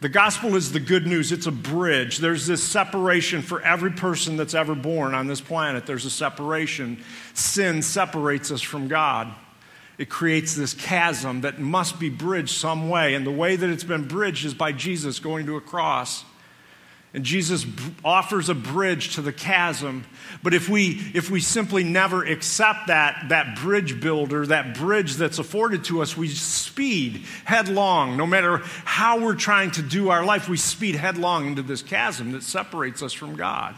The 0.00 0.08
gospel 0.08 0.56
is 0.56 0.72
the 0.72 0.80
good 0.80 1.06
news. 1.06 1.32
It's 1.32 1.46
a 1.46 1.52
bridge. 1.52 2.18
There's 2.18 2.46
this 2.46 2.62
separation 2.62 3.42
for 3.42 3.62
every 3.62 3.92
person 3.92 4.36
that's 4.36 4.54
ever 4.54 4.74
born 4.74 5.14
on 5.14 5.26
this 5.26 5.40
planet. 5.40 5.86
There's 5.86 6.04
a 6.04 6.10
separation. 6.10 7.02
Sin 7.32 7.80
separates 7.80 8.50
us 8.50 8.60
from 8.60 8.88
God. 8.88 9.32
It 9.98 10.10
creates 10.10 10.54
this 10.54 10.74
chasm 10.74 11.40
that 11.40 11.58
must 11.58 11.98
be 11.98 12.10
bridged 12.10 12.54
some 12.54 12.90
way. 12.90 13.14
And 13.14 13.26
the 13.26 13.30
way 13.30 13.56
that 13.56 13.70
it's 13.70 13.84
been 13.84 14.06
bridged 14.06 14.44
is 14.44 14.54
by 14.54 14.72
Jesus 14.72 15.18
going 15.20 15.46
to 15.46 15.56
a 15.56 15.60
cross. 15.60 16.24
And 17.14 17.24
Jesus 17.24 17.64
offers 18.04 18.50
a 18.50 18.54
bridge 18.54 19.14
to 19.14 19.22
the 19.22 19.32
chasm. 19.32 20.04
But 20.42 20.52
if 20.52 20.68
we, 20.68 21.00
if 21.14 21.30
we 21.30 21.40
simply 21.40 21.82
never 21.82 22.22
accept 22.22 22.88
that, 22.88 23.30
that 23.30 23.56
bridge 23.56 23.98
builder, 24.02 24.44
that 24.46 24.76
bridge 24.76 25.14
that's 25.14 25.38
afforded 25.38 25.84
to 25.84 26.02
us, 26.02 26.14
we 26.14 26.28
speed 26.28 27.24
headlong. 27.46 28.18
No 28.18 28.26
matter 28.26 28.58
how 28.84 29.18
we're 29.20 29.34
trying 29.34 29.70
to 29.72 29.82
do 29.82 30.10
our 30.10 30.26
life, 30.26 30.46
we 30.46 30.58
speed 30.58 30.94
headlong 30.94 31.46
into 31.46 31.62
this 31.62 31.80
chasm 31.80 32.32
that 32.32 32.42
separates 32.42 33.02
us 33.02 33.14
from 33.14 33.34
God. 33.34 33.74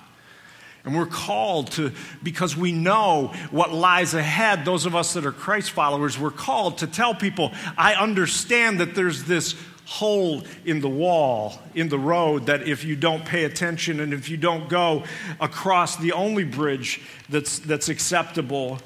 And 0.85 0.97
we're 0.97 1.07
called 1.07 1.73
to, 1.73 1.93
because 2.23 2.57
we 2.57 2.73
know 2.73 3.33
what 3.51 3.73
lies 3.73 4.15
ahead, 4.15 4.65
those 4.65 4.87
of 4.87 4.95
us 4.95 5.13
that 5.15 5.27
are 5.27 5.33
Christ 5.33 5.73
followers, 5.73 6.19
we're 6.19 6.31
called 6.31 6.79
to 6.79 6.87
tell 6.87 7.15
people, 7.15 7.53
I 7.77 7.95
understand 7.95 8.81
that 8.81 8.95
there's 8.95 9.25
this 9.25 9.55
hole 9.85 10.43
in 10.65 10.81
the 10.81 10.89
wall, 10.89 11.59
in 11.75 11.89
the 11.89 11.99
road, 11.99 12.47
that 12.47 12.69
if 12.69 12.85
you 12.85 12.95
don't 12.95 13.25
pay 13.25 13.45
attention 13.45 14.01
and 14.01 14.13
if 14.13 14.29
you 14.29 14.37
don't 14.37 14.69
go 14.69 15.05
across 15.41 15.97
the 15.97 16.13
only 16.13 16.45
bridge 16.45 17.01
that's, 17.29 17.59
that's 17.59 17.89
acceptable, 17.89 18.79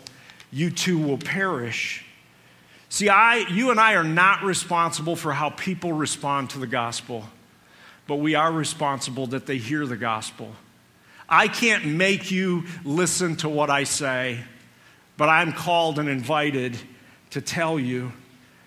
you 0.52 0.70
too 0.70 0.99
will 0.99 1.18
perish. 1.18 2.04
See, 2.88 3.08
I, 3.08 3.37
you 3.49 3.70
and 3.70 3.80
I 3.80 3.94
are 3.94 4.04
not 4.04 4.42
responsible 4.42 5.16
for 5.16 5.32
how 5.32 5.50
people 5.50 5.92
respond 5.92 6.50
to 6.50 6.58
the 6.58 6.66
gospel, 6.66 7.25
but 8.06 8.16
we 8.16 8.34
are 8.34 8.52
responsible 8.52 9.26
that 9.28 9.46
they 9.46 9.56
hear 9.56 9.87
the 9.87 9.96
gospel. 9.96 10.52
I 11.35 11.49
can't 11.49 11.87
make 11.87 12.31
you 12.31 12.65
listen 12.85 13.37
to 13.37 13.49
what 13.49 13.71
I 13.71 13.85
say, 13.85 14.45
but 15.17 15.31
I'm 15.31 15.55
called 15.55 15.99
and 15.99 16.07
invited 16.07 16.77
to 17.31 17.41
tell 17.41 17.81
you 17.81 18.12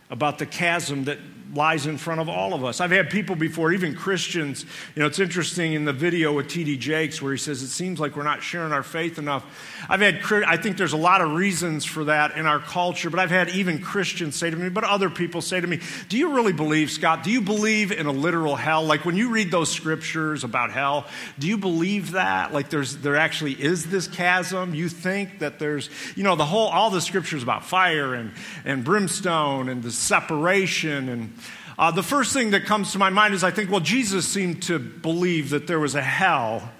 about 0.10 0.40
the 0.40 0.48
chasm 0.48 1.04
that 1.04 1.20
lies 1.56 1.86
in 1.88 1.98
front 1.98 2.20
of 2.20 2.28
all 2.28 2.54
of 2.54 2.66
us. 2.66 2.82
I've 2.82 2.92
had 2.92 3.10
people 3.10 3.36
before, 3.36 3.72
even 3.72 3.96
Christians. 3.96 4.66
You 4.94 5.02
know, 5.02 5.08
it's 5.08 5.20
interesting 5.20 5.74
in 5.74 5.86
the 5.86 5.94
video 5.94 6.34
with 6.34 6.50
T.D. 6.50 6.78
Jakes 6.78 7.22
where 7.22 7.32
he 7.32 7.38
says 7.38 7.62
it 7.62 7.70
seems 7.70 8.00
like 8.00 8.16
we're 8.18 8.24
not 8.24 8.44
sharing 8.44 8.74
our 8.74 8.84
faith 8.84 9.18
enough. 9.18 9.46
I've 9.88 10.02
had, 10.02 10.22
I 10.44 10.58
think 10.58 10.78
there's 10.78 10.94
a 10.94 10.98
lot 10.98 11.22
of 11.22 11.32
reasons 11.32 11.86
for 11.86 12.06
that 12.06 12.38
in 12.38 12.46
our 12.46 12.60
culture, 12.60 13.10
but 13.10 13.20
I've 13.20 13.32
had 13.32 13.50
even 13.50 13.80
Christians 13.80 14.36
say 14.36 14.50
to 14.50 14.58
me, 14.58 14.70
but 14.70 14.84
other 14.84 15.10
people 15.10 15.42
say 15.42 15.62
to 15.62 15.68
me, 15.68 15.80
Do 16.10 16.18
you 16.18 16.36
really 16.36 16.54
believe, 16.54 16.92
Scott? 16.92 17.24
Do 17.24 17.32
you 17.32 17.42
believe 17.42 17.92
in 17.92 18.06
a 18.06 18.12
literal 18.12 18.56
hell? 18.56 18.84
Like 18.84 19.06
when 19.06 19.16
you 19.16 19.30
read 19.30 19.50
those 19.50 19.72
scriptures 19.72 20.44
about 20.44 20.72
hell, 20.72 21.06
do 21.40 21.48
you 21.48 21.58
believe 21.58 22.12
that? 22.12 22.54
Like 22.54 22.70
there's, 22.70 22.98
there 22.98 23.16
actually 23.16 23.54
is 23.54 23.86
this 23.86 24.08
chasm? 24.08 24.76
You 24.76 24.90
think 24.90 25.40
that 25.40 25.60
there's, 25.60 25.90
you 26.16 26.24
know, 26.24 26.36
the 26.36 26.46
whole, 26.46 26.68
all 26.68 26.90
the 26.90 27.02
scriptures 27.02 27.44
about 27.44 27.64
fire 27.64 28.14
and, 28.14 28.32
and 28.66 28.84
brimstone 28.84 29.70
and 29.70 29.82
the 29.82 29.92
separation 29.92 31.08
and 31.08 31.34
uh, 31.77 31.91
the 31.91 32.03
first 32.03 32.32
thing 32.34 32.51
that 32.51 32.65
comes 32.65 32.94
to 32.94 32.98
my 32.98 33.10
mind 33.10 33.34
is 33.34 33.44
I 33.44 33.51
think, 33.51 33.70
well, 33.70 33.82
Jesus 33.82 34.27
seemed 34.27 34.63
to 34.63 34.79
believe 34.79 35.50
that 35.50 35.67
there 35.67 35.79
was 35.79 35.96
a 35.96 36.01
hell, 36.01 36.72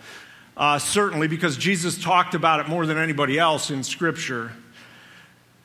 uh, 0.56 0.80
certainly 0.80 1.28
because 1.28 1.58
Jesus 1.58 2.02
talked 2.02 2.34
about 2.34 2.62
it 2.62 2.70
more 2.70 2.86
than 2.86 2.98
anybody 2.98 3.38
else 3.38 3.72
in 3.72 3.84
Scripture. 3.84 4.52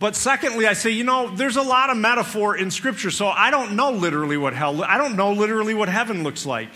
But 0.01 0.17
secondly, 0.17 0.67
I 0.67 0.73
say, 0.73 0.91
you 0.91 1.05
know, 1.05 1.35
there's 1.35 1.57
a 1.57 1.63
lot 1.63 1.91
of 1.91 1.97
metaphor 1.97 2.57
in 2.57 2.71
Scripture, 2.71 3.11
so 3.11 3.29
I 3.29 3.51
don't 3.51 3.77
know 3.77 3.93
literally 3.93 4.37
what 4.37 4.55
hell, 4.55 4.83
I 4.83 4.99
don't 4.99 5.15
know 5.15 5.33
literally 5.33 5.75
what 5.75 5.89
heaven 5.89 6.25
looks 6.25 6.45
like. 6.45 6.71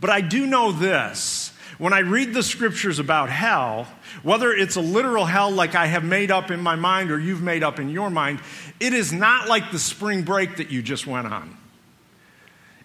But 0.00 0.10
I 0.10 0.20
do 0.20 0.46
know 0.46 0.72
this. 0.72 1.52
When 1.78 1.92
I 1.92 1.98
read 1.98 2.32
the 2.32 2.42
scriptures 2.42 2.98
about 2.98 3.28
hell, 3.28 3.86
whether 4.22 4.50
it's 4.50 4.76
a 4.76 4.80
literal 4.80 5.26
hell 5.26 5.50
like 5.50 5.74
I 5.74 5.86
have 5.86 6.04
made 6.04 6.30
up 6.30 6.50
in 6.50 6.60
my 6.60 6.74
mind 6.74 7.10
or 7.10 7.18
you've 7.18 7.42
made 7.42 7.62
up 7.62 7.78
in 7.78 7.90
your 7.90 8.08
mind, 8.08 8.40
it 8.80 8.94
is 8.94 9.12
not 9.12 9.48
like 9.48 9.72
the 9.72 9.78
spring 9.78 10.22
break 10.22 10.56
that 10.56 10.70
you 10.70 10.80
just 10.80 11.06
went 11.06 11.26
on. 11.26 11.55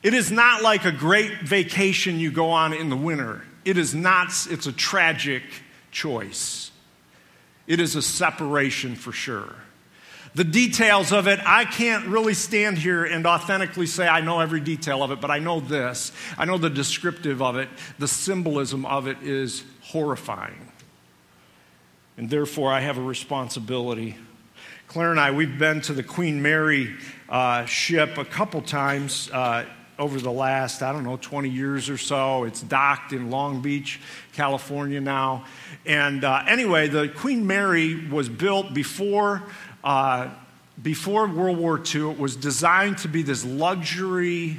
It 0.03 0.13
is 0.13 0.31
not 0.31 0.63
like 0.63 0.85
a 0.85 0.91
great 0.91 1.41
vacation 1.41 2.19
you 2.19 2.31
go 2.31 2.49
on 2.49 2.73
in 2.73 2.89
the 2.89 2.97
winter. 2.97 3.43
It 3.63 3.77
is 3.77 3.93
not, 3.93 4.29
it's 4.49 4.65
a 4.65 4.71
tragic 4.71 5.43
choice. 5.91 6.71
It 7.67 7.79
is 7.79 7.95
a 7.95 8.01
separation 8.01 8.95
for 8.95 9.11
sure. 9.11 9.55
The 10.33 10.43
details 10.43 11.11
of 11.11 11.27
it, 11.27 11.39
I 11.45 11.65
can't 11.65 12.07
really 12.07 12.33
stand 12.33 12.77
here 12.77 13.03
and 13.03 13.27
authentically 13.27 13.85
say 13.85 14.07
I 14.07 14.21
know 14.21 14.39
every 14.39 14.61
detail 14.61 15.03
of 15.03 15.11
it, 15.11 15.19
but 15.19 15.29
I 15.29 15.39
know 15.39 15.59
this. 15.59 16.13
I 16.37 16.45
know 16.45 16.57
the 16.57 16.69
descriptive 16.69 17.41
of 17.41 17.57
it, 17.57 17.67
the 17.99 18.07
symbolism 18.07 18.85
of 18.85 19.07
it 19.07 19.21
is 19.21 19.63
horrifying. 19.81 20.71
And 22.17 22.29
therefore, 22.29 22.71
I 22.71 22.79
have 22.79 22.97
a 22.97 23.01
responsibility. 23.01 24.15
Claire 24.87 25.11
and 25.11 25.19
I, 25.19 25.31
we've 25.31 25.57
been 25.57 25.81
to 25.81 25.93
the 25.93 26.03
Queen 26.03 26.41
Mary 26.41 26.95
uh, 27.29 27.65
ship 27.65 28.17
a 28.17 28.25
couple 28.25 28.61
times. 28.61 29.29
Uh, 29.31 29.65
over 30.01 30.19
the 30.19 30.31
last, 30.31 30.81
I 30.81 30.91
don't 30.91 31.03
know, 31.03 31.17
20 31.17 31.47
years 31.47 31.87
or 31.87 31.97
so. 31.97 32.45
It's 32.45 32.61
docked 32.63 33.13
in 33.13 33.29
Long 33.29 33.61
Beach, 33.61 34.01
California 34.33 34.99
now. 34.99 35.45
And 35.85 36.23
uh, 36.23 36.43
anyway, 36.47 36.87
the 36.87 37.07
Queen 37.07 37.45
Mary 37.45 38.07
was 38.09 38.27
built 38.27 38.73
before, 38.73 39.43
uh, 39.83 40.29
before 40.81 41.27
World 41.27 41.59
War 41.59 41.79
II. 41.79 42.09
It 42.09 42.17
was 42.17 42.35
designed 42.35 42.97
to 42.99 43.09
be 43.09 43.21
this 43.21 43.45
luxury 43.45 44.57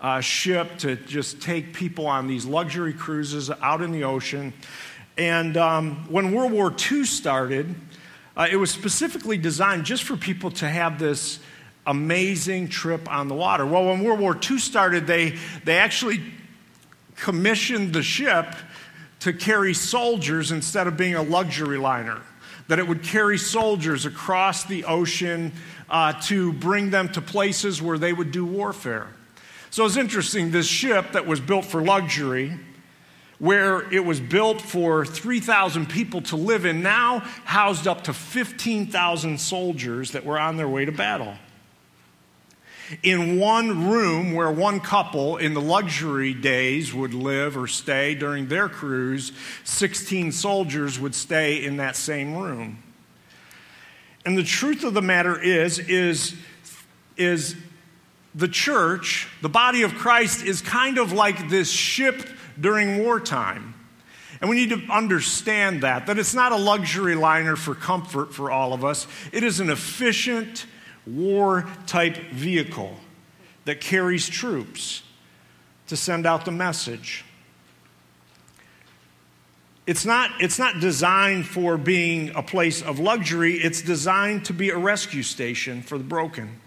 uh, 0.00 0.20
ship 0.20 0.78
to 0.78 0.96
just 0.96 1.40
take 1.40 1.72
people 1.72 2.08
on 2.08 2.26
these 2.26 2.44
luxury 2.44 2.92
cruises 2.92 3.52
out 3.62 3.82
in 3.82 3.92
the 3.92 4.02
ocean. 4.02 4.52
And 5.16 5.56
um, 5.56 6.10
when 6.10 6.32
World 6.34 6.50
War 6.50 6.74
II 6.90 7.04
started, 7.04 7.72
uh, 8.36 8.48
it 8.50 8.56
was 8.56 8.72
specifically 8.72 9.38
designed 9.38 9.84
just 9.84 10.02
for 10.02 10.16
people 10.16 10.50
to 10.50 10.68
have 10.68 10.98
this 10.98 11.38
amazing 11.86 12.68
trip 12.68 13.10
on 13.10 13.28
the 13.28 13.34
water. 13.34 13.66
Well, 13.66 13.86
when 13.86 14.02
World 14.04 14.20
War 14.20 14.38
II 14.38 14.58
started, 14.58 15.06
they, 15.06 15.36
they 15.64 15.78
actually 15.78 16.22
commissioned 17.16 17.92
the 17.92 18.02
ship 18.02 18.54
to 19.20 19.32
carry 19.32 19.74
soldiers 19.74 20.52
instead 20.52 20.86
of 20.86 20.96
being 20.96 21.14
a 21.14 21.22
luxury 21.22 21.78
liner. 21.78 22.20
That 22.68 22.78
it 22.78 22.86
would 22.86 23.02
carry 23.02 23.38
soldiers 23.38 24.06
across 24.06 24.64
the 24.64 24.84
ocean 24.84 25.52
uh, 25.90 26.14
to 26.22 26.52
bring 26.54 26.90
them 26.90 27.10
to 27.12 27.20
places 27.20 27.82
where 27.82 27.98
they 27.98 28.12
would 28.12 28.30
do 28.30 28.44
warfare. 28.44 29.08
So 29.70 29.84
it's 29.84 29.96
interesting, 29.96 30.50
this 30.50 30.66
ship 30.66 31.12
that 31.12 31.26
was 31.26 31.40
built 31.40 31.64
for 31.64 31.82
luxury, 31.82 32.58
where 33.38 33.92
it 33.92 34.04
was 34.04 34.20
built 34.20 34.60
for 34.60 35.04
3,000 35.04 35.88
people 35.88 36.22
to 36.22 36.36
live 36.36 36.64
in, 36.64 36.82
now 36.82 37.20
housed 37.44 37.88
up 37.88 38.04
to 38.04 38.12
15,000 38.12 39.40
soldiers 39.40 40.12
that 40.12 40.24
were 40.24 40.38
on 40.38 40.56
their 40.56 40.68
way 40.68 40.84
to 40.84 40.92
battle 40.92 41.34
in 43.02 43.38
one 43.38 43.90
room 43.90 44.32
where 44.32 44.50
one 44.50 44.80
couple 44.80 45.36
in 45.36 45.54
the 45.54 45.60
luxury 45.60 46.34
days 46.34 46.92
would 46.92 47.14
live 47.14 47.56
or 47.56 47.66
stay 47.66 48.14
during 48.14 48.48
their 48.48 48.68
cruise, 48.68 49.32
16 49.64 50.32
soldiers 50.32 50.98
would 50.98 51.14
stay 51.14 51.64
in 51.64 51.76
that 51.78 51.96
same 51.96 52.36
room. 52.36 52.82
And 54.24 54.38
the 54.38 54.44
truth 54.44 54.84
of 54.84 54.94
the 54.94 55.02
matter 55.02 55.40
is, 55.40 55.78
is, 55.78 56.34
is 57.16 57.56
the 58.34 58.48
church, 58.48 59.28
the 59.42 59.48
body 59.48 59.82
of 59.82 59.94
Christ, 59.94 60.44
is 60.44 60.60
kind 60.60 60.98
of 60.98 61.12
like 61.12 61.48
this 61.48 61.70
ship 61.70 62.28
during 62.60 62.98
wartime. 62.98 63.74
And 64.40 64.50
we 64.50 64.56
need 64.56 64.70
to 64.70 64.92
understand 64.92 65.82
that, 65.82 66.06
that 66.06 66.18
it's 66.18 66.34
not 66.34 66.52
a 66.52 66.56
luxury 66.56 67.14
liner 67.14 67.54
for 67.54 67.74
comfort 67.74 68.34
for 68.34 68.50
all 68.50 68.72
of 68.72 68.84
us. 68.84 69.06
It 69.32 69.44
is 69.44 69.60
an 69.60 69.70
efficient, 69.70 70.66
war 71.06 71.66
type 71.86 72.16
vehicle 72.30 72.96
that 73.64 73.80
carries 73.80 74.28
troops 74.28 75.02
to 75.88 75.96
send 75.96 76.26
out 76.26 76.44
the 76.44 76.52
message. 76.52 77.24
It's 79.86 80.06
not, 80.06 80.30
it's 80.40 80.58
not 80.58 80.80
designed 80.80 81.46
for 81.46 81.76
being 81.76 82.30
a 82.36 82.42
place 82.42 82.82
of 82.82 83.00
luxury, 83.00 83.54
it's 83.54 83.82
designed 83.82 84.44
to 84.46 84.52
be 84.52 84.70
a 84.70 84.78
rescue 84.78 85.22
station 85.22 85.82
for 85.82 85.98
the 85.98 86.04
broken. 86.04 86.60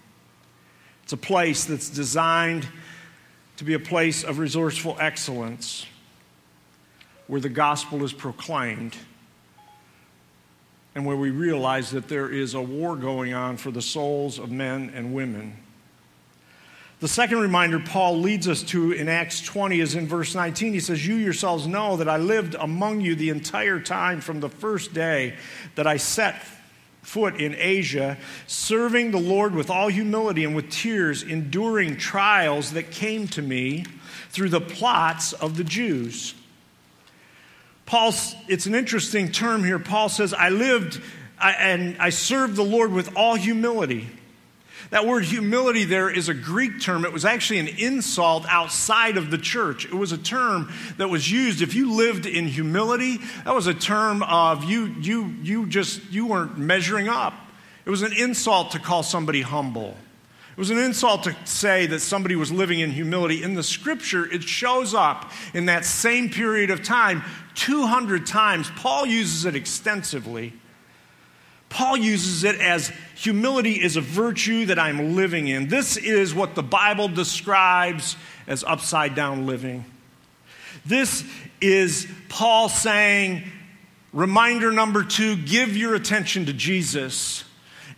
It's 1.03 1.13
a 1.13 1.17
place 1.17 1.65
that's 1.65 1.89
designed 1.89 2.67
to 3.57 3.63
be 3.63 3.73
a 3.73 3.79
place 3.79 4.23
of 4.23 4.39
resourceful 4.39 4.97
excellence 4.99 5.85
where 7.27 7.39
the 7.39 7.49
gospel 7.49 8.03
is 8.03 8.11
proclaimed 8.11 8.95
and 10.95 11.05
where 11.05 11.17
we 11.17 11.29
realize 11.29 11.91
that 11.91 12.07
there 12.07 12.29
is 12.29 12.53
a 12.53 12.61
war 12.61 12.95
going 12.95 13.33
on 13.33 13.57
for 13.57 13.69
the 13.69 13.81
souls 13.81 14.39
of 14.39 14.49
men 14.49 14.91
and 14.95 15.13
women 15.13 15.55
The 17.01 17.09
second 17.09 17.39
reminder 17.39 17.79
Paul 17.79 18.19
leads 18.19 18.47
us 18.47 18.63
to 18.63 18.93
in 18.93 19.09
Acts 19.09 19.41
20 19.41 19.81
is 19.81 19.95
in 19.95 20.07
verse 20.07 20.33
19. 20.33 20.73
He 20.73 20.79
says, 20.79 21.05
You 21.05 21.15
yourselves 21.15 21.67
know 21.67 21.97
that 21.97 22.07
I 22.07 22.17
lived 22.17 22.55
among 22.55 23.01
you 23.01 23.15
the 23.15 23.29
entire 23.29 23.81
time 23.81 24.21
from 24.21 24.39
the 24.39 24.49
first 24.49 24.93
day 24.93 25.35
that 25.75 25.85
I 25.85 25.97
set 25.97 26.41
foot 27.03 27.35
in 27.35 27.53
Asia, 27.59 28.17
serving 28.47 29.11
the 29.11 29.19
Lord 29.19 29.53
with 29.53 29.69
all 29.69 29.89
humility 29.89 30.45
and 30.45 30.55
with 30.55 30.71
tears, 30.71 31.21
enduring 31.21 31.97
trials 31.97 32.71
that 32.71 32.89
came 32.89 33.27
to 33.29 33.41
me 33.41 33.85
through 34.29 34.49
the 34.49 34.61
plots 34.61 35.33
of 35.33 35.57
the 35.57 35.63
Jews. 35.63 36.33
Paul's, 37.85 38.35
it's 38.47 38.65
an 38.65 38.75
interesting 38.75 39.31
term 39.31 39.63
here. 39.63 39.79
Paul 39.79 40.09
says, 40.09 40.33
I 40.33 40.49
lived 40.49 41.01
and 41.39 41.97
I 41.99 42.09
served 42.09 42.55
the 42.55 42.63
Lord 42.63 42.91
with 42.91 43.15
all 43.15 43.35
humility. 43.35 44.09
That 44.91 45.05
word 45.05 45.25
humility 45.25 45.83
there 45.83 46.09
is 46.09 46.29
a 46.29 46.33
Greek 46.33 46.79
term. 46.79 47.05
It 47.05 47.11
was 47.11 47.25
actually 47.25 47.59
an 47.59 47.67
insult 47.67 48.45
outside 48.47 49.17
of 49.17 49.31
the 49.31 49.37
church. 49.37 49.85
It 49.85 49.93
was 49.93 50.11
a 50.11 50.17
term 50.17 50.71
that 50.97 51.09
was 51.09 51.29
used 51.29 51.61
if 51.61 51.73
you 51.73 51.93
lived 51.93 52.25
in 52.25 52.47
humility. 52.47 53.19
That 53.43 53.55
was 53.55 53.67
a 53.67 53.73
term 53.73 54.21
of 54.23 54.63
you 54.63 54.95
you 55.01 55.33
you 55.41 55.65
just 55.65 56.11
you 56.11 56.27
weren't 56.27 56.57
measuring 56.57 57.07
up. 57.07 57.33
It 57.85 57.89
was 57.89 58.03
an 58.03 58.13
insult 58.13 58.71
to 58.71 58.79
call 58.79 59.03
somebody 59.03 59.41
humble. 59.41 59.97
It 60.55 60.59
was 60.59 60.69
an 60.69 60.77
insult 60.77 61.23
to 61.23 61.35
say 61.43 61.85
that 61.87 61.99
somebody 61.99 62.37
was 62.37 62.49
living 62.49 62.79
in 62.79 62.89
humility. 62.89 63.43
In 63.43 63.55
the 63.55 63.63
scripture, 63.63 64.25
it 64.31 64.41
shows 64.41 64.93
up 64.93 65.29
in 65.53 65.65
that 65.65 65.83
same 65.83 66.29
period 66.29 66.69
of 66.69 66.81
time 66.81 67.23
200 67.55 68.25
times. 68.25 68.71
Paul 68.77 69.05
uses 69.05 69.43
it 69.43 69.53
extensively. 69.53 70.53
Paul 71.67 71.97
uses 71.97 72.45
it 72.45 72.61
as 72.61 72.89
humility 73.15 73.73
is 73.73 73.97
a 73.97 74.01
virtue 74.01 74.67
that 74.67 74.79
I'm 74.79 75.17
living 75.17 75.49
in. 75.49 75.67
This 75.67 75.97
is 75.97 76.33
what 76.33 76.55
the 76.55 76.63
Bible 76.63 77.09
describes 77.09 78.15
as 78.47 78.63
upside 78.63 79.13
down 79.13 79.45
living. 79.45 79.83
This 80.85 81.25
is 81.59 82.07
Paul 82.29 82.69
saying, 82.69 83.43
reminder 84.13 84.71
number 84.71 85.03
two 85.03 85.35
give 85.35 85.75
your 85.75 85.95
attention 85.95 86.45
to 86.45 86.53
Jesus. 86.53 87.43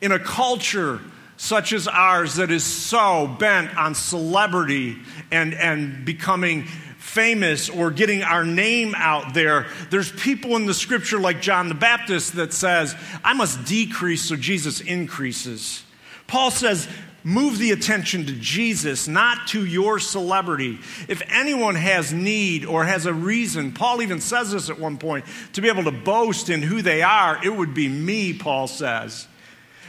In 0.02 0.12
a 0.12 0.18
culture 0.18 1.02
such 1.38 1.72
as 1.72 1.88
ours 1.88 2.36
that 2.36 2.52
is 2.52 2.64
so 2.64 3.28
bent 3.40 3.76
on 3.78 3.96
celebrity 3.96 4.98
and, 5.32 5.54
and 5.54 6.04
becoming 6.04 6.66
famous 6.98 7.70
or 7.70 7.90
getting 7.90 8.24
our 8.24 8.44
name 8.44 8.94
out 8.96 9.34
there. 9.34 9.68
There's 9.90 10.12
people 10.12 10.56
in 10.56 10.66
the 10.66 10.74
scripture 10.74 11.20
like 11.20 11.42
John 11.42 11.70
the 11.70 11.76
Baptist 11.76 12.36
that 12.36 12.54
says, 12.54 12.96
I 13.24 13.34
must 13.34 13.66
decrease 13.66 14.24
so 14.24 14.36
Jesus 14.36 14.82
increases. 14.82 15.84
Paul 16.26 16.52
says, 16.52 16.88
move 17.24 17.60
the 17.60 17.72
attention 17.72 18.26
to 18.26 18.34
Jesus, 18.34 19.08
not 19.08 19.48
to 19.50 19.66
your 19.66 20.00
celebrity. 20.00 20.80
If 21.08 21.22
anyone 21.30 21.76
has 21.76 22.12
need 22.12 22.66
or 22.66 22.84
has 22.84 23.06
a 23.06 23.14
reason, 23.14 23.72
Paul 23.72 24.02
even 24.02 24.20
says 24.20 24.52
this 24.52 24.70
at 24.70 24.80
one 24.80 24.98
point, 24.98 25.26
to 25.54 25.62
be 25.62 25.70
able 25.70 25.86
to 25.86 25.92
boast 25.92 26.50
in 26.50 26.62
who 26.62 26.82
they 26.82 27.04
are, 27.04 27.40
it 27.44 27.56
would 27.56 27.74
be 27.74 27.88
me, 27.88 28.34
Paul 28.34 28.68
says. 28.68 29.28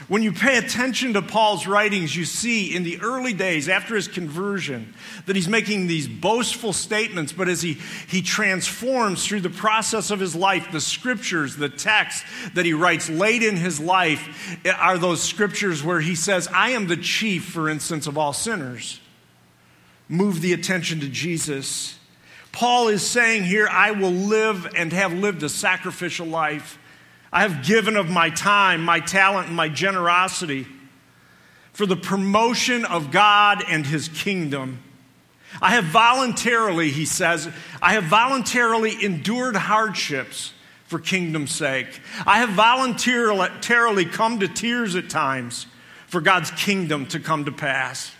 When 0.07 0.23
you 0.23 0.33
pay 0.33 0.57
attention 0.57 1.13
to 1.15 1.23
Paul's 1.23 1.67
writings, 1.67 2.15
you 2.15 2.25
see 2.25 2.75
in 2.75 2.83
the 2.83 3.01
early 3.01 3.33
days 3.35 3.69
after 3.69 3.95
his 3.95 4.09
conversion 4.09 4.95
that 5.27 5.37
he's 5.37 5.49
making 5.49 5.87
these 5.87 6.07
boastful 6.07 6.73
statements, 6.73 7.33
but 7.33 7.49
as 7.49 7.61
he, 7.61 7.75
he 8.07 8.23
transforms 8.23 9.27
through 9.27 9.41
the 9.41 9.51
process 9.51 10.11
of 10.11 10.21
his 10.21 10.35
life, 10.35 10.71
the 10.71 10.81
scriptures, 10.81 11.57
the 11.57 11.69
text 11.69 12.25
that 12.55 12.65
he 12.65 12.73
writes 12.73 13.11
late 13.11 13.43
in 13.43 13.57
his 13.57 13.81
life 13.81 14.59
eh, 14.65 14.71
are 14.71 14.97
those 14.97 15.23
scriptures 15.23 15.83
where 15.83 16.01
he 16.01 16.15
says, 16.15 16.49
I 16.55 16.71
am 16.71 16.87
the 16.87 16.97
chief, 16.97 17.45
for 17.45 17.69
instance, 17.69 18.07
of 18.07 18.17
all 18.17 18.33
sinners. 18.33 19.01
Move 20.09 20.41
the 20.41 20.55
attention 20.55 21.01
to 21.01 21.09
Jesus. 21.09 21.99
Paul 22.53 22.89
is 22.89 23.07
saying 23.07 23.45
here, 23.45 23.69
I 23.71 23.91
will 23.91 24.11
live 24.11 24.67
and 24.75 24.93
have 24.93 25.13
lived 25.13 25.43
a 25.43 25.49
sacrificial 25.49 26.27
life. 26.27 26.79
I 27.33 27.43
have 27.43 27.65
given 27.67 27.97
of 27.97 28.09
my 28.09 28.31
time, 28.31 28.83
my 28.83 29.01
talent, 29.01 29.49
and 29.49 29.57
my 29.57 29.69
generosity 29.69 30.67
for 31.73 31.87
the 31.87 31.97
promotion 31.97 32.85
of 32.85 33.11
God 33.11 33.63
and 33.69 33.87
His 33.87 34.09
kingdom. 34.09 34.83
I 35.63 35.71
have 35.73 35.85
voluntarily, 35.85 36.91
he 36.91 37.05
says, 37.05 37.49
I 37.81 37.95
have 37.95 38.05
voluntarily 38.05 39.05
endured 39.05 39.57
hardships 39.57 40.53
for 40.87 40.99
kingdom's 40.99 41.55
sake. 41.55 42.01
I 42.27 42.39
have 42.39 42.51
voluntarily 42.51 44.05
come 44.05 44.41
to 44.41 44.49
tears 44.49 44.95
at 44.95 45.09
times 45.11 45.67
for 46.07 46.21
God's 46.21 46.51
kingdom 46.51 47.07
to 47.07 47.21
come 47.21 47.45
to 47.47 47.53
pass. 47.53 48.13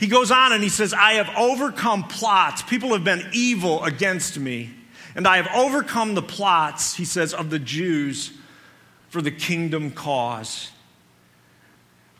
He 0.00 0.06
goes 0.06 0.30
on 0.30 0.52
and 0.52 0.62
he 0.62 0.68
says, 0.68 0.92
I 0.92 1.14
have 1.14 1.30
overcome 1.36 2.04
plots. 2.04 2.62
People 2.62 2.92
have 2.94 3.04
been 3.04 3.28
evil 3.32 3.84
against 3.84 4.38
me. 4.38 4.70
And 5.14 5.28
I 5.28 5.36
have 5.36 5.48
overcome 5.54 6.14
the 6.14 6.22
plots, 6.22 6.94
he 6.94 7.04
says, 7.04 7.32
of 7.32 7.50
the 7.50 7.58
Jews 7.58 8.32
for 9.14 9.22
the 9.22 9.30
kingdom 9.30 9.92
cause. 9.92 10.72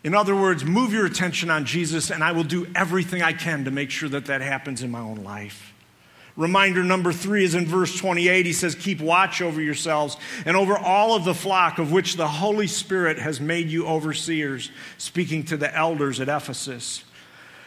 In 0.05 0.15
other 0.15 0.33
words, 0.33 0.63
move 0.63 0.93
your 0.93 1.05
attention 1.05 1.49
on 1.49 1.65
Jesus, 1.65 2.09
and 2.09 2.23
I 2.23 2.31
will 2.31 2.45
do 2.45 2.67
everything 2.73 3.21
I 3.21 3.33
can 3.33 3.65
to 3.65 3.71
make 3.71 3.89
sure 3.89 4.07
that 4.07 4.27
that 4.27 4.39
happens 4.39 4.81
in 4.81 4.91
my 4.91 5.01
own 5.01 5.21
life. 5.21 5.73
Reminder 6.37 6.85
number 6.85 7.11
three 7.11 7.43
is 7.43 7.53
in 7.53 7.65
verse 7.65 7.99
28. 7.99 8.45
He 8.45 8.53
says, 8.53 8.75
Keep 8.75 9.01
watch 9.01 9.41
over 9.41 9.61
yourselves 9.61 10.15
and 10.45 10.55
over 10.55 10.77
all 10.77 11.17
of 11.17 11.25
the 11.25 11.33
flock 11.33 11.79
of 11.79 11.91
which 11.91 12.15
the 12.15 12.29
Holy 12.29 12.67
Spirit 12.67 13.19
has 13.19 13.41
made 13.41 13.67
you 13.67 13.85
overseers, 13.87 14.71
speaking 14.97 15.43
to 15.47 15.57
the 15.57 15.75
elders 15.75 16.21
at 16.21 16.29
Ephesus. 16.29 17.03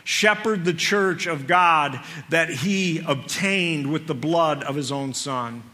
Shepherd 0.04 0.64
the 0.64 0.72
church 0.72 1.26
of 1.26 1.46
God 1.46 2.00
that 2.30 2.48
he 2.48 3.02
obtained 3.06 3.92
with 3.92 4.06
the 4.06 4.14
blood 4.14 4.64
of 4.64 4.74
his 4.74 4.90
own 4.90 5.12
son. 5.12 5.64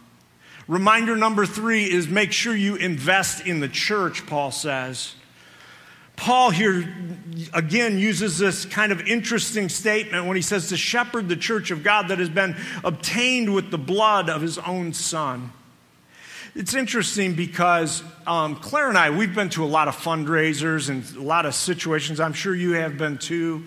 Reminder 0.66 1.16
number 1.16 1.44
three 1.44 1.84
is 1.84 2.08
make 2.08 2.32
sure 2.32 2.54
you 2.54 2.76
invest 2.76 3.46
in 3.46 3.60
the 3.60 3.68
church, 3.68 4.26
Paul 4.26 4.50
says. 4.50 5.14
Paul 6.16 6.50
here 6.50 6.94
again 7.52 7.98
uses 7.98 8.38
this 8.38 8.64
kind 8.64 8.92
of 8.92 9.00
interesting 9.02 9.68
statement 9.68 10.26
when 10.26 10.36
he 10.36 10.42
says 10.42 10.68
to 10.68 10.76
shepherd 10.76 11.28
the 11.28 11.36
church 11.36 11.70
of 11.70 11.82
God 11.82 12.08
that 12.08 12.18
has 12.18 12.28
been 12.28 12.56
obtained 12.84 13.52
with 13.52 13.70
the 13.70 13.78
blood 13.78 14.30
of 14.30 14.40
his 14.40 14.56
own 14.58 14.92
son. 14.92 15.52
It's 16.54 16.72
interesting 16.72 17.34
because 17.34 18.04
um, 18.28 18.54
Claire 18.54 18.88
and 18.88 18.96
I, 18.96 19.10
we've 19.10 19.34
been 19.34 19.48
to 19.50 19.64
a 19.64 19.66
lot 19.66 19.88
of 19.88 19.96
fundraisers 19.96 20.88
and 20.88 21.04
a 21.16 21.22
lot 21.22 21.46
of 21.46 21.54
situations. 21.54 22.20
I'm 22.20 22.32
sure 22.32 22.54
you 22.54 22.74
have 22.74 22.96
been 22.96 23.18
too. 23.18 23.64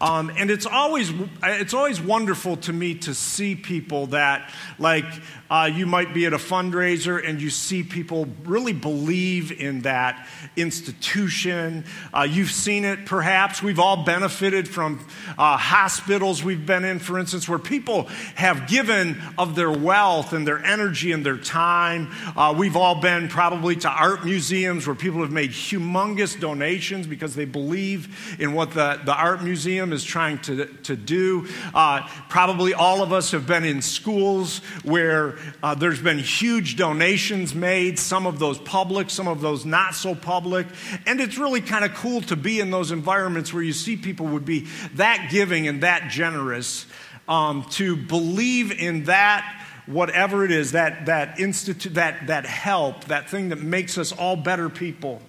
Um, 0.00 0.30
and 0.36 0.50
it's 0.50 0.66
always, 0.66 1.10
it's 1.42 1.72
always 1.72 2.00
wonderful 2.00 2.58
to 2.58 2.72
me 2.72 2.96
to 2.96 3.14
see 3.14 3.54
people 3.54 4.08
that, 4.08 4.52
like, 4.78 5.06
uh, 5.48 5.70
you 5.72 5.86
might 5.86 6.12
be 6.12 6.26
at 6.26 6.32
a 6.32 6.38
fundraiser 6.38 7.26
and 7.26 7.40
you 7.40 7.50
see 7.50 7.82
people 7.82 8.26
really 8.44 8.72
believe 8.72 9.52
in 9.52 9.82
that 9.82 10.28
institution. 10.56 11.84
Uh, 12.12 12.26
you've 12.28 12.50
seen 12.50 12.84
it 12.84 13.06
perhaps. 13.06 13.62
We've 13.62 13.78
all 13.78 14.04
benefited 14.04 14.68
from 14.68 15.06
uh, 15.38 15.56
hospitals 15.56 16.42
we've 16.42 16.66
been 16.66 16.84
in, 16.84 16.98
for 16.98 17.18
instance, 17.18 17.48
where 17.48 17.58
people 17.58 18.04
have 18.34 18.68
given 18.68 19.22
of 19.38 19.54
their 19.54 19.70
wealth 19.70 20.32
and 20.32 20.46
their 20.46 20.62
energy 20.64 21.12
and 21.12 21.24
their 21.24 21.38
time. 21.38 22.10
Uh, 22.36 22.54
we've 22.56 22.76
all 22.76 23.00
been 23.00 23.28
probably 23.28 23.76
to 23.76 23.88
art 23.88 24.24
museums 24.24 24.86
where 24.86 24.96
people 24.96 25.20
have 25.20 25.32
made 25.32 25.50
humongous 25.50 26.38
donations 26.38 27.06
because 27.06 27.34
they 27.34 27.44
believe 27.44 28.36
in 28.40 28.52
what 28.52 28.72
the, 28.72 29.00
the 29.04 29.14
art 29.14 29.42
museum 29.42 29.85
is 29.92 30.04
trying 30.04 30.38
to, 30.40 30.66
to 30.66 30.96
do. 30.96 31.48
Uh, 31.74 32.08
probably 32.28 32.74
all 32.74 33.02
of 33.02 33.12
us 33.12 33.30
have 33.32 33.46
been 33.46 33.64
in 33.64 33.82
schools 33.82 34.58
where 34.84 35.36
uh, 35.62 35.74
there's 35.74 36.00
been 36.00 36.18
huge 36.18 36.76
donations 36.76 37.54
made, 37.54 37.98
some 37.98 38.26
of 38.26 38.38
those 38.38 38.58
public, 38.58 39.10
some 39.10 39.28
of 39.28 39.40
those 39.40 39.64
not 39.64 39.94
so 39.94 40.14
public. 40.14 40.66
And 41.06 41.20
it's 41.20 41.38
really 41.38 41.60
kind 41.60 41.84
of 41.84 41.94
cool 41.94 42.20
to 42.22 42.36
be 42.36 42.60
in 42.60 42.70
those 42.70 42.90
environments 42.90 43.52
where 43.52 43.62
you 43.62 43.72
see 43.72 43.96
people 43.96 44.26
would 44.26 44.44
be 44.44 44.66
that 44.94 45.28
giving 45.30 45.68
and 45.68 45.82
that 45.82 46.10
generous 46.10 46.86
um, 47.28 47.64
to 47.70 47.96
believe 47.96 48.72
in 48.72 49.04
that 49.04 49.62
whatever 49.86 50.44
it 50.44 50.50
is, 50.50 50.72
that, 50.72 51.06
that 51.06 51.38
institute, 51.38 51.94
that, 51.94 52.26
that 52.26 52.44
help, 52.44 53.04
that 53.04 53.30
thing 53.30 53.50
that 53.50 53.60
makes 53.60 53.98
us 53.98 54.12
all 54.12 54.36
better 54.36 54.68
people. 54.68 55.22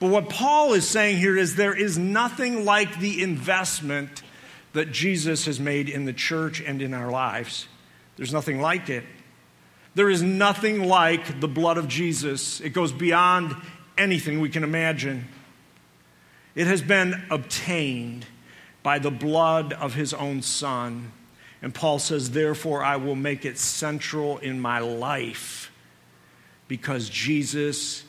But 0.00 0.08
what 0.08 0.30
Paul 0.30 0.72
is 0.72 0.88
saying 0.88 1.18
here 1.18 1.36
is 1.36 1.54
there 1.54 1.76
is 1.76 1.98
nothing 1.98 2.64
like 2.64 2.98
the 2.98 3.22
investment 3.22 4.22
that 4.72 4.90
Jesus 4.92 5.44
has 5.44 5.60
made 5.60 5.88
in 5.88 6.06
the 6.06 6.12
church 6.12 6.60
and 6.60 6.80
in 6.80 6.94
our 6.94 7.10
lives. 7.10 7.68
There's 8.16 8.32
nothing 8.32 8.60
like 8.60 8.88
it. 8.88 9.04
There 9.94 10.08
is 10.08 10.22
nothing 10.22 10.84
like 10.88 11.40
the 11.40 11.48
blood 11.48 11.76
of 11.76 11.86
Jesus. 11.86 12.60
It 12.60 12.70
goes 12.70 12.92
beyond 12.92 13.54
anything 13.98 14.40
we 14.40 14.48
can 14.48 14.64
imagine. 14.64 15.26
It 16.54 16.66
has 16.66 16.80
been 16.80 17.22
obtained 17.30 18.26
by 18.82 18.98
the 18.98 19.10
blood 19.10 19.74
of 19.74 19.94
his 19.94 20.14
own 20.14 20.40
son. 20.40 21.12
And 21.60 21.74
Paul 21.74 21.98
says, 21.98 22.30
Therefore, 22.30 22.82
I 22.82 22.96
will 22.96 23.16
make 23.16 23.44
it 23.44 23.58
central 23.58 24.38
in 24.38 24.60
my 24.60 24.78
life 24.78 25.70
because 26.68 27.10
Jesus 27.10 28.04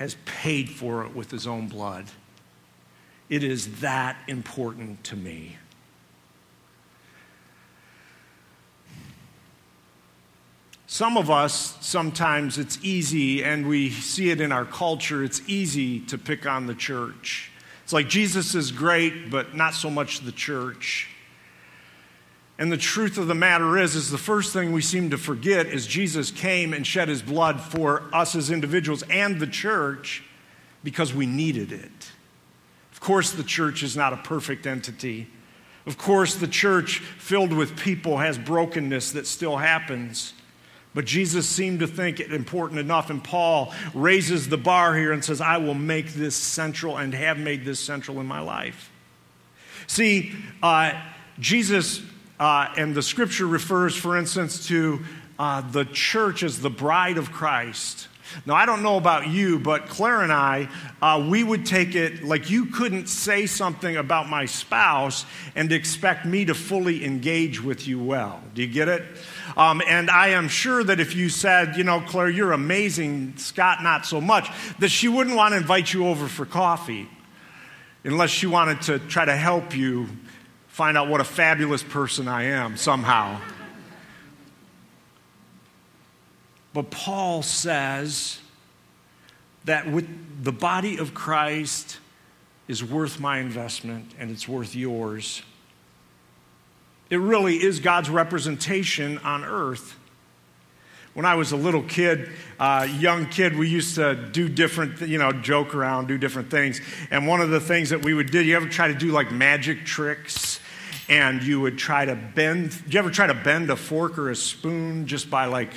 has 0.00 0.16
paid 0.24 0.70
for 0.70 1.04
it 1.04 1.14
with 1.14 1.30
his 1.30 1.46
own 1.46 1.68
blood. 1.68 2.06
It 3.28 3.44
is 3.44 3.80
that 3.80 4.16
important 4.28 5.04
to 5.04 5.14
me. 5.14 5.58
Some 10.86 11.18
of 11.18 11.30
us, 11.30 11.76
sometimes 11.82 12.56
it's 12.56 12.78
easy, 12.82 13.44
and 13.44 13.68
we 13.68 13.90
see 13.90 14.30
it 14.30 14.40
in 14.40 14.52
our 14.52 14.64
culture, 14.64 15.22
it's 15.22 15.42
easy 15.46 16.00
to 16.06 16.16
pick 16.16 16.46
on 16.46 16.66
the 16.66 16.74
church. 16.74 17.52
It's 17.84 17.92
like 17.92 18.08
Jesus 18.08 18.54
is 18.54 18.72
great, 18.72 19.30
but 19.30 19.54
not 19.54 19.74
so 19.74 19.90
much 19.90 20.20
the 20.20 20.32
church. 20.32 21.10
And 22.60 22.70
the 22.70 22.76
truth 22.76 23.16
of 23.16 23.26
the 23.26 23.34
matter 23.34 23.78
is, 23.78 23.94
is 23.94 24.10
the 24.10 24.18
first 24.18 24.52
thing 24.52 24.70
we 24.70 24.82
seem 24.82 25.08
to 25.10 25.18
forget 25.18 25.66
is 25.66 25.86
Jesus 25.86 26.30
came 26.30 26.74
and 26.74 26.86
shed 26.86 27.08
his 27.08 27.22
blood 27.22 27.58
for 27.58 28.02
us 28.12 28.36
as 28.36 28.50
individuals 28.50 29.02
and 29.08 29.40
the 29.40 29.46
church 29.46 30.22
because 30.84 31.14
we 31.14 31.24
needed 31.24 31.72
it. 31.72 32.10
Of 32.92 33.00
course, 33.00 33.30
the 33.30 33.42
church 33.42 33.82
is 33.82 33.96
not 33.96 34.12
a 34.12 34.18
perfect 34.18 34.66
entity. 34.66 35.26
Of 35.86 35.96
course, 35.96 36.34
the 36.34 36.46
church 36.46 36.98
filled 36.98 37.54
with 37.54 37.78
people 37.78 38.18
has 38.18 38.36
brokenness 38.36 39.12
that 39.12 39.26
still 39.26 39.56
happens. 39.56 40.34
But 40.92 41.06
Jesus 41.06 41.48
seemed 41.48 41.80
to 41.80 41.86
think 41.86 42.20
it 42.20 42.30
important 42.30 42.78
enough, 42.78 43.08
and 43.08 43.24
Paul 43.24 43.72
raises 43.94 44.50
the 44.50 44.58
bar 44.58 44.94
here 44.94 45.12
and 45.12 45.24
says, 45.24 45.40
I 45.40 45.56
will 45.56 45.72
make 45.72 46.12
this 46.12 46.36
central 46.36 46.98
and 46.98 47.14
have 47.14 47.38
made 47.38 47.64
this 47.64 47.80
central 47.80 48.20
in 48.20 48.26
my 48.26 48.40
life. 48.40 48.90
See, 49.86 50.34
uh, 50.62 51.00
Jesus 51.38 52.02
uh, 52.40 52.72
and 52.76 52.94
the 52.94 53.02
scripture 53.02 53.46
refers, 53.46 53.94
for 53.94 54.16
instance, 54.16 54.66
to 54.68 55.00
uh, 55.38 55.60
the 55.60 55.84
church 55.84 56.42
as 56.42 56.60
the 56.60 56.70
bride 56.70 57.18
of 57.18 57.30
Christ. 57.30 58.08
Now, 58.46 58.54
I 58.54 58.64
don't 58.64 58.82
know 58.82 58.96
about 58.96 59.28
you, 59.28 59.58
but 59.58 59.88
Claire 59.88 60.22
and 60.22 60.32
I, 60.32 60.68
uh, 61.02 61.26
we 61.28 61.44
would 61.44 61.66
take 61.66 61.94
it 61.94 62.22
like 62.22 62.48
you 62.48 62.66
couldn't 62.66 63.08
say 63.08 63.44
something 63.46 63.96
about 63.96 64.28
my 64.28 64.46
spouse 64.46 65.26
and 65.54 65.70
expect 65.72 66.24
me 66.24 66.44
to 66.44 66.54
fully 66.54 67.04
engage 67.04 67.62
with 67.62 67.86
you 67.86 68.02
well. 68.02 68.40
Do 68.54 68.62
you 68.62 68.72
get 68.72 68.88
it? 68.88 69.02
Um, 69.56 69.82
and 69.86 70.08
I 70.08 70.28
am 70.28 70.48
sure 70.48 70.82
that 70.84 71.00
if 71.00 71.14
you 71.14 71.28
said, 71.28 71.76
you 71.76 71.84
know, 71.84 72.00
Claire, 72.00 72.30
you're 72.30 72.52
amazing, 72.52 73.36
Scott, 73.36 73.82
not 73.82 74.06
so 74.06 74.20
much, 74.20 74.48
that 74.78 74.90
she 74.90 75.08
wouldn't 75.08 75.36
want 75.36 75.52
to 75.52 75.58
invite 75.58 75.92
you 75.92 76.06
over 76.06 76.28
for 76.28 76.46
coffee 76.46 77.08
unless 78.04 78.30
she 78.30 78.46
wanted 78.46 78.80
to 78.82 78.98
try 78.98 79.24
to 79.24 79.36
help 79.36 79.76
you 79.76 80.08
find 80.80 80.96
out 80.96 81.08
what 81.08 81.20
a 81.20 81.24
fabulous 81.24 81.82
person 81.82 82.26
I 82.26 82.44
am 82.44 82.74
somehow. 82.78 83.38
But 86.72 86.90
Paul 86.90 87.42
says 87.42 88.38
that 89.66 89.92
with 89.92 90.08
the 90.42 90.52
body 90.52 90.96
of 90.96 91.12
Christ 91.12 91.98
is 92.66 92.82
worth 92.82 93.20
my 93.20 93.40
investment 93.40 94.12
and 94.18 94.30
it's 94.30 94.48
worth 94.48 94.74
yours. 94.74 95.42
It 97.10 97.18
really 97.18 97.62
is 97.62 97.80
God's 97.80 98.08
representation 98.08 99.18
on 99.18 99.44
earth. 99.44 99.98
When 101.12 101.26
I 101.26 101.34
was 101.34 101.52
a 101.52 101.56
little 101.56 101.82
kid, 101.82 102.30
uh, 102.58 102.88
young 102.98 103.26
kid, 103.26 103.54
we 103.54 103.68
used 103.68 103.96
to 103.96 104.14
do 104.14 104.48
different, 104.48 105.02
you 105.02 105.18
know, 105.18 105.30
joke 105.30 105.74
around, 105.74 106.08
do 106.08 106.16
different 106.16 106.50
things. 106.50 106.80
And 107.10 107.26
one 107.26 107.42
of 107.42 107.50
the 107.50 107.60
things 107.60 107.90
that 107.90 108.02
we 108.02 108.14
would 108.14 108.30
do, 108.30 108.42
you 108.42 108.56
ever 108.56 108.66
try 108.66 108.88
to 108.88 108.94
do 108.94 109.10
like 109.10 109.30
magic 109.30 109.84
tricks? 109.84 110.58
And 111.10 111.42
you 111.42 111.60
would 111.60 111.76
try 111.76 112.06
to 112.06 112.14
bend, 112.14 112.70
did 112.84 112.94
you 112.94 113.00
ever 113.00 113.10
try 113.10 113.26
to 113.26 113.34
bend 113.34 113.68
a 113.68 113.76
fork 113.76 114.16
or 114.16 114.30
a 114.30 114.36
spoon 114.36 115.06
just 115.06 115.28
by 115.28 115.46
like, 115.46 115.72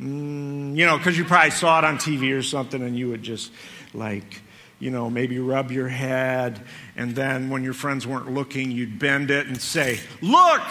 mm, 0.00 0.74
you 0.74 0.86
know, 0.86 0.96
because 0.96 1.18
you 1.18 1.24
probably 1.24 1.50
saw 1.50 1.78
it 1.80 1.84
on 1.84 1.98
TV 1.98 2.34
or 2.34 2.42
something 2.42 2.80
and 2.80 2.96
you 2.96 3.10
would 3.10 3.22
just 3.22 3.50
like, 3.92 4.40
you 4.78 4.90
know, 4.90 5.08
maybe 5.10 5.38
rub 5.38 5.70
your 5.70 5.88
head, 5.88 6.60
and 6.96 7.14
then 7.14 7.48
when 7.48 7.64
your 7.64 7.72
friends 7.72 8.06
weren't 8.06 8.32
looking, 8.32 8.70
you'd 8.70 8.98
bend 8.98 9.30
it 9.30 9.46
and 9.46 9.60
say, 9.60 10.00
Look! 10.20 10.62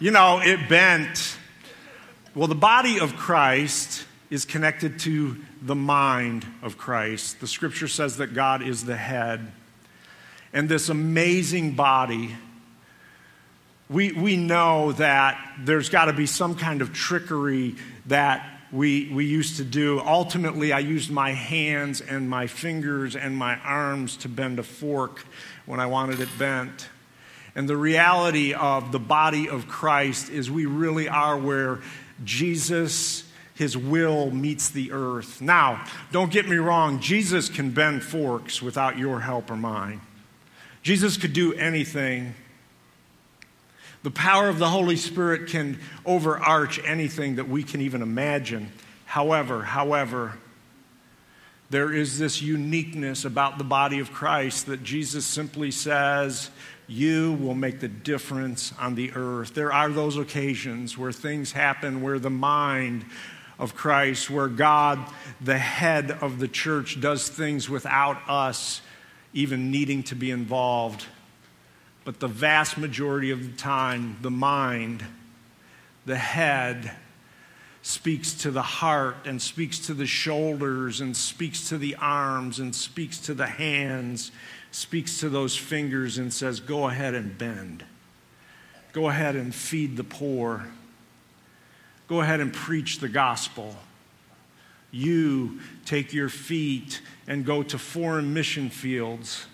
You 0.00 0.12
know, 0.12 0.40
it 0.40 0.68
bent. 0.68 1.36
Well, 2.36 2.46
the 2.46 2.54
body 2.54 3.00
of 3.00 3.16
Christ 3.16 4.06
is 4.30 4.44
connected 4.44 5.00
to 5.00 5.36
the 5.60 5.74
mind 5.74 6.46
of 6.62 6.78
Christ. 6.78 7.40
The 7.40 7.48
scripture 7.48 7.88
says 7.88 8.18
that 8.18 8.32
God 8.32 8.62
is 8.62 8.84
the 8.84 8.96
head. 8.96 9.50
And 10.52 10.68
this 10.68 10.88
amazing 10.88 11.72
body, 11.72 12.36
we, 13.90 14.12
we 14.12 14.36
know 14.36 14.92
that 14.92 15.38
there's 15.60 15.88
got 15.88 16.06
to 16.06 16.12
be 16.12 16.26
some 16.26 16.54
kind 16.54 16.82
of 16.82 16.92
trickery 16.92 17.76
that 18.06 18.58
we, 18.70 19.10
we 19.12 19.24
used 19.24 19.56
to 19.56 19.64
do. 19.64 20.00
Ultimately, 20.00 20.72
I 20.72 20.80
used 20.80 21.10
my 21.10 21.32
hands 21.32 22.02
and 22.02 22.28
my 22.28 22.46
fingers 22.46 23.16
and 23.16 23.34
my 23.34 23.56
arms 23.56 24.18
to 24.18 24.28
bend 24.28 24.58
a 24.58 24.62
fork 24.62 25.24
when 25.64 25.80
I 25.80 25.86
wanted 25.86 26.20
it 26.20 26.28
bent. 26.38 26.88
And 27.54 27.68
the 27.68 27.76
reality 27.76 28.52
of 28.52 28.92
the 28.92 28.98
body 28.98 29.48
of 29.48 29.68
Christ 29.68 30.28
is 30.28 30.50
we 30.50 30.66
really 30.66 31.08
are 31.08 31.38
where 31.38 31.80
Jesus, 32.24 33.24
his 33.54 33.76
will, 33.76 34.30
meets 34.30 34.68
the 34.68 34.92
earth. 34.92 35.40
Now, 35.40 35.84
don't 36.12 36.30
get 36.30 36.46
me 36.46 36.56
wrong, 36.56 37.00
Jesus 37.00 37.48
can 37.48 37.70
bend 37.70 38.02
forks 38.02 38.60
without 38.60 38.98
your 38.98 39.20
help 39.20 39.50
or 39.50 39.56
mine. 39.56 40.02
Jesus 40.82 41.16
could 41.16 41.32
do 41.32 41.54
anything 41.54 42.34
the 44.02 44.10
power 44.10 44.48
of 44.48 44.58
the 44.58 44.68
Holy 44.68 44.96
Spirit 44.96 45.48
can 45.48 45.78
overarch 46.06 46.80
anything 46.84 47.36
that 47.36 47.48
we 47.48 47.62
can 47.62 47.80
even 47.80 48.02
imagine. 48.02 48.70
However, 49.06 49.62
however, 49.62 50.38
there 51.70 51.92
is 51.92 52.18
this 52.18 52.40
uniqueness 52.40 53.24
about 53.24 53.58
the 53.58 53.64
body 53.64 53.98
of 53.98 54.12
Christ 54.12 54.66
that 54.66 54.82
Jesus 54.82 55.26
simply 55.26 55.70
says, 55.70 56.50
You 56.86 57.34
will 57.34 57.54
make 57.54 57.80
the 57.80 57.88
difference 57.88 58.72
on 58.78 58.94
the 58.94 59.12
earth. 59.12 59.54
There 59.54 59.72
are 59.72 59.90
those 59.90 60.16
occasions 60.16 60.96
where 60.96 61.12
things 61.12 61.52
happen 61.52 62.00
where 62.00 62.18
the 62.18 62.30
mind 62.30 63.04
of 63.58 63.74
Christ, 63.74 64.30
where 64.30 64.48
God, 64.48 64.98
the 65.40 65.58
head 65.58 66.10
of 66.10 66.38
the 66.38 66.48
church, 66.48 67.00
does 67.00 67.28
things 67.28 67.68
without 67.68 68.16
us 68.28 68.80
even 69.34 69.70
needing 69.70 70.02
to 70.04 70.14
be 70.14 70.30
involved. 70.30 71.04
But 72.04 72.20
the 72.20 72.28
vast 72.28 72.78
majority 72.78 73.30
of 73.30 73.44
the 73.44 73.56
time, 73.56 74.16
the 74.22 74.30
mind, 74.30 75.04
the 76.06 76.16
head, 76.16 76.92
speaks 77.82 78.34
to 78.34 78.50
the 78.50 78.62
heart 78.62 79.16
and 79.24 79.40
speaks 79.40 79.78
to 79.86 79.94
the 79.94 80.06
shoulders 80.06 81.00
and 81.00 81.16
speaks 81.16 81.68
to 81.68 81.78
the 81.78 81.94
arms 81.96 82.58
and 82.58 82.74
speaks 82.74 83.18
to 83.18 83.34
the 83.34 83.46
hands, 83.46 84.30
speaks 84.70 85.20
to 85.20 85.28
those 85.28 85.56
fingers 85.56 86.18
and 86.18 86.32
says, 86.32 86.60
Go 86.60 86.88
ahead 86.88 87.14
and 87.14 87.36
bend. 87.38 87.84
Go 88.92 89.08
ahead 89.08 89.36
and 89.36 89.54
feed 89.54 89.96
the 89.96 90.04
poor. 90.04 90.66
Go 92.08 92.20
ahead 92.20 92.40
and 92.40 92.52
preach 92.52 93.00
the 93.00 93.08
gospel. 93.08 93.76
You 94.90 95.60
take 95.84 96.14
your 96.14 96.30
feet 96.30 97.02
and 97.26 97.44
go 97.44 97.62
to 97.62 97.78
foreign 97.78 98.32
mission 98.32 98.70
fields 98.70 99.46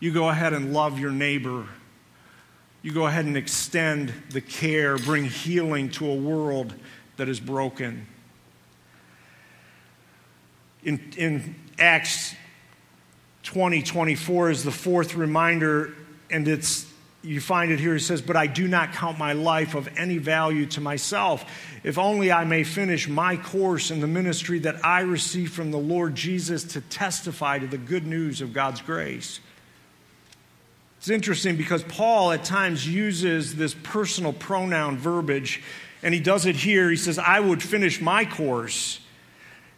you 0.00 0.12
go 0.12 0.28
ahead 0.28 0.52
and 0.54 0.72
love 0.72 0.98
your 0.98 1.12
neighbor. 1.12 1.66
You 2.82 2.92
go 2.92 3.06
ahead 3.06 3.26
and 3.26 3.36
extend 3.36 4.12
the 4.30 4.40
care, 4.40 4.96
bring 4.96 5.26
healing 5.26 5.90
to 5.92 6.10
a 6.10 6.14
world 6.14 6.74
that 7.18 7.28
is 7.28 7.38
broken. 7.38 8.06
In, 10.82 11.12
in 11.18 11.54
Acts 11.78 12.34
20 13.42 13.82
24 13.82 14.50
is 14.50 14.64
the 14.64 14.70
fourth 14.70 15.14
reminder, 15.14 15.94
and 16.30 16.48
it's 16.48 16.90
you 17.22 17.38
find 17.38 17.70
it 17.70 17.78
here. 17.78 17.92
He 17.92 17.98
says, 17.98 18.22
But 18.22 18.36
I 18.36 18.46
do 18.46 18.66
not 18.66 18.92
count 18.92 19.18
my 19.18 19.34
life 19.34 19.74
of 19.74 19.88
any 19.98 20.16
value 20.16 20.64
to 20.66 20.80
myself, 20.80 21.44
if 21.84 21.98
only 21.98 22.32
I 22.32 22.44
may 22.44 22.64
finish 22.64 23.08
my 23.08 23.36
course 23.36 23.90
in 23.90 24.00
the 24.00 24.06
ministry 24.06 24.58
that 24.60 24.84
I 24.84 25.00
received 25.00 25.52
from 25.52 25.70
the 25.70 25.78
Lord 25.78 26.14
Jesus 26.14 26.64
to 26.64 26.80
testify 26.80 27.58
to 27.58 27.66
the 27.66 27.78
good 27.78 28.06
news 28.06 28.40
of 28.40 28.54
God's 28.54 28.80
grace. 28.80 29.40
It's 31.00 31.08
interesting 31.08 31.56
because 31.56 31.82
Paul 31.84 32.30
at 32.30 32.44
times 32.44 32.86
uses 32.86 33.56
this 33.56 33.72
personal 33.72 34.34
pronoun 34.34 34.98
verbiage, 34.98 35.62
and 36.02 36.12
he 36.12 36.20
does 36.20 36.44
it 36.44 36.56
here. 36.56 36.90
He 36.90 36.96
says, 36.96 37.18
I 37.18 37.40
would 37.40 37.62
finish 37.62 38.02
my 38.02 38.26
course 38.26 39.00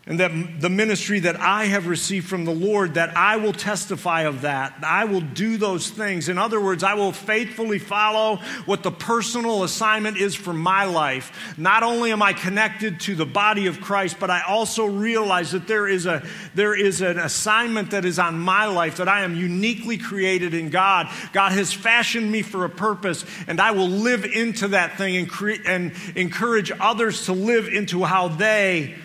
and 0.04 0.18
that 0.18 0.32
the 0.60 0.68
ministry 0.68 1.20
that 1.20 1.38
I 1.38 1.66
have 1.66 1.86
received 1.86 2.26
from 2.26 2.44
the 2.44 2.52
Lord, 2.52 2.94
that 2.94 3.16
I 3.16 3.36
will 3.36 3.52
testify 3.52 4.22
of 4.22 4.40
that. 4.40 4.74
I 4.82 5.04
will 5.04 5.20
do 5.20 5.56
those 5.56 5.90
things. 5.90 6.28
In 6.28 6.38
other 6.38 6.60
words, 6.60 6.82
I 6.82 6.94
will 6.94 7.12
faithfully 7.12 7.78
follow 7.78 8.38
what 8.66 8.82
the 8.82 8.90
personal 8.90 9.62
assignment 9.62 10.16
is 10.16 10.34
for 10.34 10.52
my 10.52 10.86
life. 10.86 11.54
Not 11.56 11.84
only 11.84 12.10
am 12.10 12.20
I 12.20 12.32
connected 12.32 12.98
to 13.00 13.14
the 13.14 13.24
body 13.24 13.68
of 13.68 13.80
Christ, 13.80 14.16
but 14.18 14.28
I 14.28 14.42
also 14.42 14.86
realize 14.86 15.52
that 15.52 15.68
there 15.68 15.86
is, 15.86 16.04
a, 16.06 16.26
there 16.56 16.74
is 16.74 17.00
an 17.00 17.20
assignment 17.20 17.92
that 17.92 18.04
is 18.04 18.18
on 18.18 18.40
my 18.40 18.66
life, 18.66 18.96
that 18.96 19.08
I 19.08 19.20
am 19.22 19.36
uniquely 19.36 19.98
created 19.98 20.52
in 20.52 20.70
God. 20.70 21.06
God 21.32 21.52
has 21.52 21.72
fashioned 21.72 22.28
me 22.28 22.42
for 22.42 22.64
a 22.64 22.70
purpose, 22.70 23.24
and 23.46 23.60
I 23.60 23.70
will 23.70 23.88
live 23.88 24.24
into 24.24 24.68
that 24.68 24.98
thing 24.98 25.16
and, 25.16 25.30
cre- 25.30 25.62
and 25.64 25.92
encourage 26.16 26.72
others 26.80 27.26
to 27.26 27.32
live 27.32 27.68
into 27.68 28.02
how 28.02 28.26
they 28.26 28.96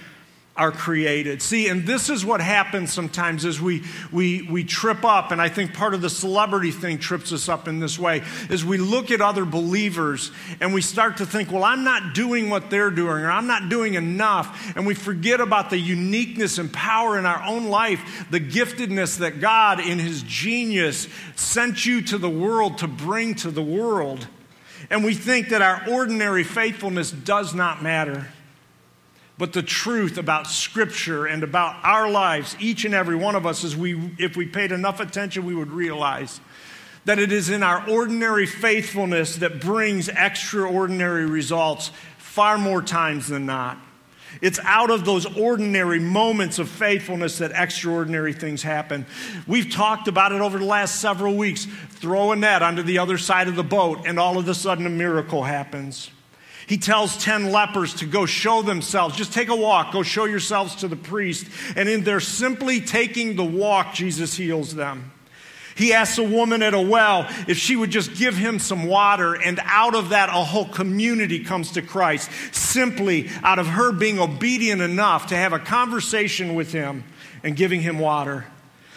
are 0.58 0.72
created. 0.72 1.42
See, 1.42 1.68
and 1.68 1.86
this 1.86 2.10
is 2.10 2.26
what 2.26 2.42
happens 2.42 2.92
sometimes 2.92 3.46
is 3.46 3.62
we, 3.62 3.84
we, 4.12 4.42
we 4.42 4.64
trip 4.64 5.06
up, 5.06 5.32
and 5.32 5.40
I 5.40 5.50
think 5.50 5.74
part 5.74 5.94
of 5.94 6.02
the 6.02 6.10
celebrity 6.10 6.72
thing 6.72 6.98
trips 6.98 7.32
us 7.32 7.48
up 7.48 7.68
in 7.68 7.80
this 7.80 8.00
way, 8.00 8.24
is 8.50 8.66
we 8.66 8.78
look 8.78 9.12
at 9.12 9.22
other 9.22 9.46
believers 9.46 10.32
and 10.60 10.74
we 10.74 10.82
start 10.82 11.18
to 11.18 11.26
think, 11.26 11.52
well, 11.52 11.64
I'm 11.64 11.84
not 11.84 12.16
doing 12.16 12.50
what 12.50 12.72
they're 12.72 12.90
doing, 12.90 13.24
or 13.24 13.30
I'm 13.30 13.48
not 13.48 13.70
doing 13.70 13.94
enough, 13.94 14.76
and 14.76 14.88
we 14.88 14.96
forget 14.96 15.40
about 15.40 15.70
the 15.70 15.78
uniqueness 15.78 16.58
and 16.58 16.74
power 16.74 17.20
in 17.20 17.26
our 17.26 17.44
own 17.44 17.68
life, 17.68 18.26
the 18.32 18.40
giftedness 18.40 19.20
that 19.20 19.40
God 19.40 19.80
in 19.80 20.00
His 20.00 20.24
genius 20.24 21.08
sent 21.36 21.86
you 21.86 22.02
to 22.02 22.18
the 22.18 22.30
world 22.30 22.80
to 22.80 22.88
bring 22.88 23.36
to 23.36 23.52
the 23.52 23.62
world. 23.62 24.28
And 24.90 25.04
we 25.04 25.14
think 25.14 25.50
that 25.50 25.62
our 25.62 25.84
ordinary 25.90 26.44
faithfulness 26.44 27.12
does 27.12 27.54
not 27.54 27.84
matter. 27.84 28.28
But 29.38 29.54
the 29.54 29.62
truth 29.62 30.18
about 30.18 30.48
Scripture 30.48 31.28
and 31.28 31.44
about 31.44 31.76
our 31.84 32.10
lives, 32.10 32.56
each 32.60 32.86
and 32.86 32.94
every 32.94 33.16
one 33.16 33.36
of 33.36 33.46
us, 33.46 33.64
is 33.64 33.76
we, 33.78 34.12
if 34.18 34.36
we 34.36 34.48
paid 34.48 34.72
enough 34.72 35.00
attention, 35.00 35.46
we 35.46 35.54
would 35.54 35.72
realize 35.72 36.42
that 37.06 37.20
it 37.20 37.32
is 37.32 37.50
in 37.50 37.64
our 37.64 37.88
ordinary 37.90 38.46
faithfulness 38.46 39.38
that 39.38 39.62
brings 39.62 40.10
extraordinary 40.10 41.26
results 41.26 41.92
far 42.18 42.58
more 42.58 42.82
times 42.82 43.28
than 43.28 43.46
not. 43.46 43.78
It's 44.42 44.60
out 44.64 44.90
of 44.90 45.06
those 45.06 45.26
ordinary 45.38 46.00
moments 46.00 46.60
of 46.60 46.68
faithfulness 46.68 47.38
that 47.38 47.52
extraordinary 47.54 48.34
things 48.34 48.62
happen. 48.62 49.06
We've 49.48 49.72
talked 49.72 50.08
about 50.08 50.32
it 50.32 50.42
over 50.42 50.60
the 50.60 50.66
last 50.66 51.00
several 51.00 51.36
weeks. 51.36 51.66
Throw 51.92 52.32
a 52.32 52.36
net 52.36 52.62
onto 52.62 52.84
the 52.84 53.00
other 53.00 53.18
side 53.18 53.48
of 53.48 53.56
the 53.56 53.64
boat, 53.64 54.06
and 54.06 54.20
all 54.20 54.38
of 54.38 54.48
a 54.50 54.54
sudden 54.54 54.86
a 54.86 54.90
miracle 54.90 55.44
happens. 55.44 56.12
He 56.68 56.78
tells 56.78 57.18
10 57.24 57.52
lepers 57.52 57.96
to 57.96 58.06
go 58.06 58.26
show 58.26 58.62
themselves. 58.62 59.16
Just 59.16 59.32
take 59.32 59.48
a 59.48 59.56
walk, 59.56 59.94
go 59.94 60.04
show 60.04 60.26
yourselves 60.26 60.76
to 60.76 60.90
the 60.90 60.98
priest. 60.98 61.48
And 61.78 61.88
in 61.88 62.04
their 62.04 62.20
simply 62.20 62.82
taking 62.82 63.38
the 63.38 63.46
walk, 63.46 63.94
Jesus 63.94 64.36
heals 64.36 64.76
them. 64.76 65.14
He 65.78 65.94
asks 65.94 66.18
a 66.18 66.24
woman 66.24 66.64
at 66.64 66.74
a 66.74 66.82
well 66.82 67.30
if 67.48 67.58
she 67.58 67.76
would 67.76 67.92
just 67.92 68.16
give 68.16 68.36
him 68.36 68.58
some 68.58 68.88
water, 68.88 69.36
and 69.36 69.60
out 69.64 69.94
of 69.96 70.10
that, 70.10 70.30
a 70.30 70.44
whole 70.44 70.68
community 70.68 71.44
comes 71.44 71.74
to 71.74 71.84
Christ, 71.84 72.32
simply 72.52 73.30
out 73.44 73.60
of 73.60 73.68
her 73.68 73.92
being 73.92 74.20
obedient 74.20 74.82
enough 74.82 75.28
to 75.28 75.36
have 75.36 75.54
a 75.54 75.60
conversation 75.60 76.56
with 76.56 76.72
him 76.72 77.04
and 77.44 77.56
giving 77.56 77.80
him 77.80 78.00
water. 78.00 78.46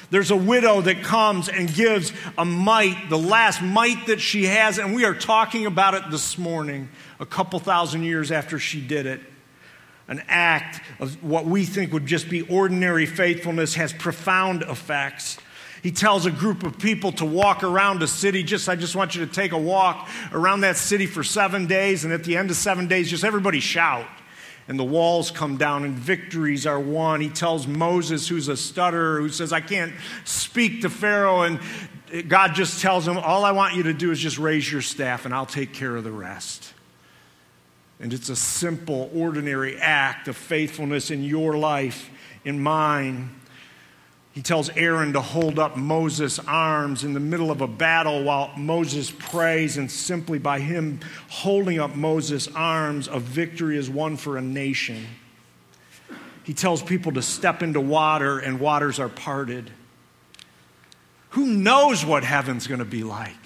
There's 0.08 0.30
a 0.30 0.36
widow 0.36 0.80
that 0.80 1.02
comes 1.04 1.48
and 1.48 1.72
gives 1.72 2.12
a 2.36 2.44
mite, 2.44 3.10
the 3.10 3.18
last 3.18 3.62
mite 3.62 4.06
that 4.06 4.20
she 4.20 4.46
has, 4.46 4.78
and 4.78 4.94
we 4.94 5.04
are 5.04 5.14
talking 5.14 5.66
about 5.66 5.94
it 5.94 6.02
this 6.10 6.36
morning, 6.36 6.88
a 7.20 7.26
couple 7.26 7.60
thousand 7.60 8.02
years 8.02 8.32
after 8.32 8.58
she 8.58 8.80
did 8.80 9.06
it. 9.06 9.20
An 10.08 10.24
act 10.26 10.80
of 10.98 11.22
what 11.22 11.44
we 11.44 11.64
think 11.64 11.92
would 11.92 12.06
just 12.06 12.28
be 12.28 12.42
ordinary 12.42 13.06
faithfulness 13.06 13.74
has 13.74 13.92
profound 13.92 14.62
effects. 14.62 15.38
He 15.82 15.92
tells 15.92 16.26
a 16.26 16.30
group 16.30 16.64
of 16.64 16.78
people 16.78 17.12
to 17.12 17.24
walk 17.24 17.62
around 17.62 18.02
a 18.02 18.08
city. 18.08 18.42
Just, 18.42 18.68
I 18.68 18.74
just 18.74 18.96
want 18.96 19.14
you 19.14 19.24
to 19.24 19.32
take 19.32 19.52
a 19.52 19.58
walk 19.58 20.08
around 20.32 20.62
that 20.62 20.76
city 20.76 21.06
for 21.06 21.22
seven 21.22 21.66
days, 21.66 22.04
and 22.04 22.12
at 22.12 22.24
the 22.24 22.36
end 22.36 22.50
of 22.50 22.56
seven 22.56 22.88
days, 22.88 23.08
just 23.08 23.22
everybody 23.22 23.60
shout. 23.60 24.06
And 24.68 24.78
the 24.78 24.84
walls 24.84 25.30
come 25.30 25.56
down, 25.56 25.84
and 25.84 25.94
victories 25.94 26.66
are 26.66 26.78
won. 26.78 27.20
He 27.20 27.28
tells 27.28 27.66
Moses, 27.66 28.28
who's 28.28 28.48
a 28.48 28.56
stutterer, 28.56 29.20
who 29.20 29.28
says, 29.28 29.52
I 29.52 29.60
can't 29.60 29.92
speak 30.24 30.82
to 30.82 30.90
Pharaoh. 30.90 31.42
And 31.42 31.60
God 32.28 32.54
just 32.54 32.80
tells 32.80 33.06
him, 33.06 33.16
All 33.16 33.44
I 33.44 33.52
want 33.52 33.74
you 33.74 33.84
to 33.84 33.94
do 33.94 34.10
is 34.10 34.18
just 34.18 34.38
raise 34.38 34.70
your 34.70 34.82
staff, 34.82 35.24
and 35.24 35.32
I'll 35.32 35.46
take 35.46 35.72
care 35.72 35.96
of 35.96 36.04
the 36.04 36.12
rest. 36.12 36.74
And 38.00 38.14
it's 38.14 38.30
a 38.30 38.36
simple, 38.36 39.10
ordinary 39.14 39.76
act 39.76 40.26
of 40.26 40.36
faithfulness 40.36 41.10
in 41.10 41.22
your 41.22 41.56
life, 41.58 42.10
in 42.44 42.60
mine. 42.62 43.30
He 44.32 44.42
tells 44.42 44.70
Aaron 44.70 45.12
to 45.12 45.20
hold 45.20 45.58
up 45.58 45.76
Moses' 45.76 46.38
arms 46.38 47.04
in 47.04 47.12
the 47.12 47.20
middle 47.20 47.50
of 47.50 47.60
a 47.60 47.66
battle 47.66 48.22
while 48.22 48.56
Moses 48.56 49.10
prays, 49.10 49.76
and 49.76 49.90
simply 49.90 50.38
by 50.38 50.60
him 50.60 51.00
holding 51.28 51.78
up 51.78 51.94
Moses' 51.94 52.48
arms, 52.54 53.08
a 53.08 53.18
victory 53.18 53.76
is 53.76 53.90
won 53.90 54.16
for 54.16 54.38
a 54.38 54.42
nation. 54.42 55.06
He 56.44 56.54
tells 56.54 56.82
people 56.82 57.12
to 57.12 57.22
step 57.22 57.62
into 57.62 57.80
water, 57.80 58.38
and 58.38 58.60
waters 58.60 58.98
are 58.98 59.08
parted. 59.10 59.70
Who 61.30 61.46
knows 61.46 62.04
what 62.04 62.24
heaven's 62.24 62.66
going 62.66 62.78
to 62.78 62.84
be 62.84 63.02
like? 63.02 63.36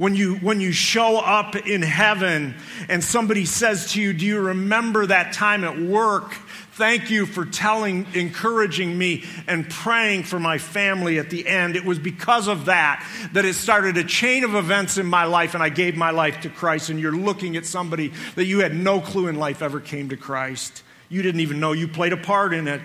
When 0.00 0.16
you, 0.16 0.36
when 0.36 0.62
you 0.62 0.72
show 0.72 1.18
up 1.18 1.54
in 1.54 1.82
heaven 1.82 2.54
and 2.88 3.04
somebody 3.04 3.44
says 3.44 3.92
to 3.92 4.00
you, 4.00 4.14
Do 4.14 4.24
you 4.24 4.40
remember 4.40 5.04
that 5.04 5.34
time 5.34 5.62
at 5.62 5.78
work 5.78 6.34
Thank 6.80 7.10
you 7.10 7.26
for 7.26 7.44
telling, 7.44 8.06
encouraging 8.14 8.96
me, 8.96 9.24
and 9.46 9.68
praying 9.68 10.22
for 10.22 10.40
my 10.40 10.56
family 10.56 11.18
at 11.18 11.28
the 11.28 11.46
end. 11.46 11.76
It 11.76 11.84
was 11.84 11.98
because 11.98 12.48
of 12.48 12.64
that 12.64 13.06
that 13.34 13.44
it 13.44 13.52
started 13.52 13.98
a 13.98 14.04
chain 14.04 14.44
of 14.44 14.54
events 14.54 14.96
in 14.96 15.04
my 15.04 15.24
life, 15.24 15.52
and 15.52 15.62
I 15.62 15.68
gave 15.68 15.94
my 15.94 16.10
life 16.10 16.40
to 16.40 16.48
Christ. 16.48 16.88
And 16.88 16.98
you're 16.98 17.12
looking 17.12 17.58
at 17.58 17.66
somebody 17.66 18.14
that 18.34 18.46
you 18.46 18.60
had 18.60 18.74
no 18.74 19.02
clue 19.02 19.26
in 19.26 19.36
life 19.36 19.60
ever 19.60 19.78
came 19.78 20.08
to 20.08 20.16
Christ. 20.16 20.82
You 21.10 21.20
didn't 21.20 21.42
even 21.42 21.60
know 21.60 21.72
you 21.72 21.86
played 21.86 22.14
a 22.14 22.16
part 22.16 22.54
in 22.54 22.66
it. 22.66 22.80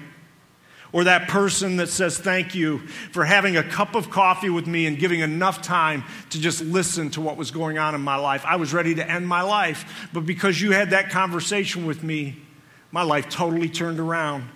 Or 0.95 1.03
that 1.03 1.27
person 1.27 1.75
that 1.75 1.89
says, 1.89 2.17
Thank 2.17 2.55
you 2.55 2.77
for 3.11 3.25
having 3.25 3.57
a 3.57 3.63
cup 3.63 3.95
of 3.95 4.09
coffee 4.09 4.49
with 4.49 4.65
me 4.65 4.85
and 4.85 4.97
giving 4.97 5.19
enough 5.19 5.61
time 5.61 6.05
to 6.29 6.39
just 6.39 6.61
listen 6.61 7.09
to 7.11 7.21
what 7.21 7.35
was 7.35 7.51
going 7.51 7.77
on 7.77 7.95
in 7.95 7.99
my 7.99 8.15
life. 8.15 8.45
I 8.45 8.55
was 8.55 8.73
ready 8.73 8.95
to 8.95 9.11
end 9.11 9.27
my 9.27 9.41
life, 9.41 10.07
but 10.13 10.21
because 10.25 10.61
you 10.61 10.71
had 10.71 10.91
that 10.91 11.09
conversation 11.09 11.85
with 11.85 12.01
me, 12.01 12.37
my 12.91 13.01
life 13.01 13.27
totally 13.27 13.67
turned 13.67 13.99
around. 13.99 14.47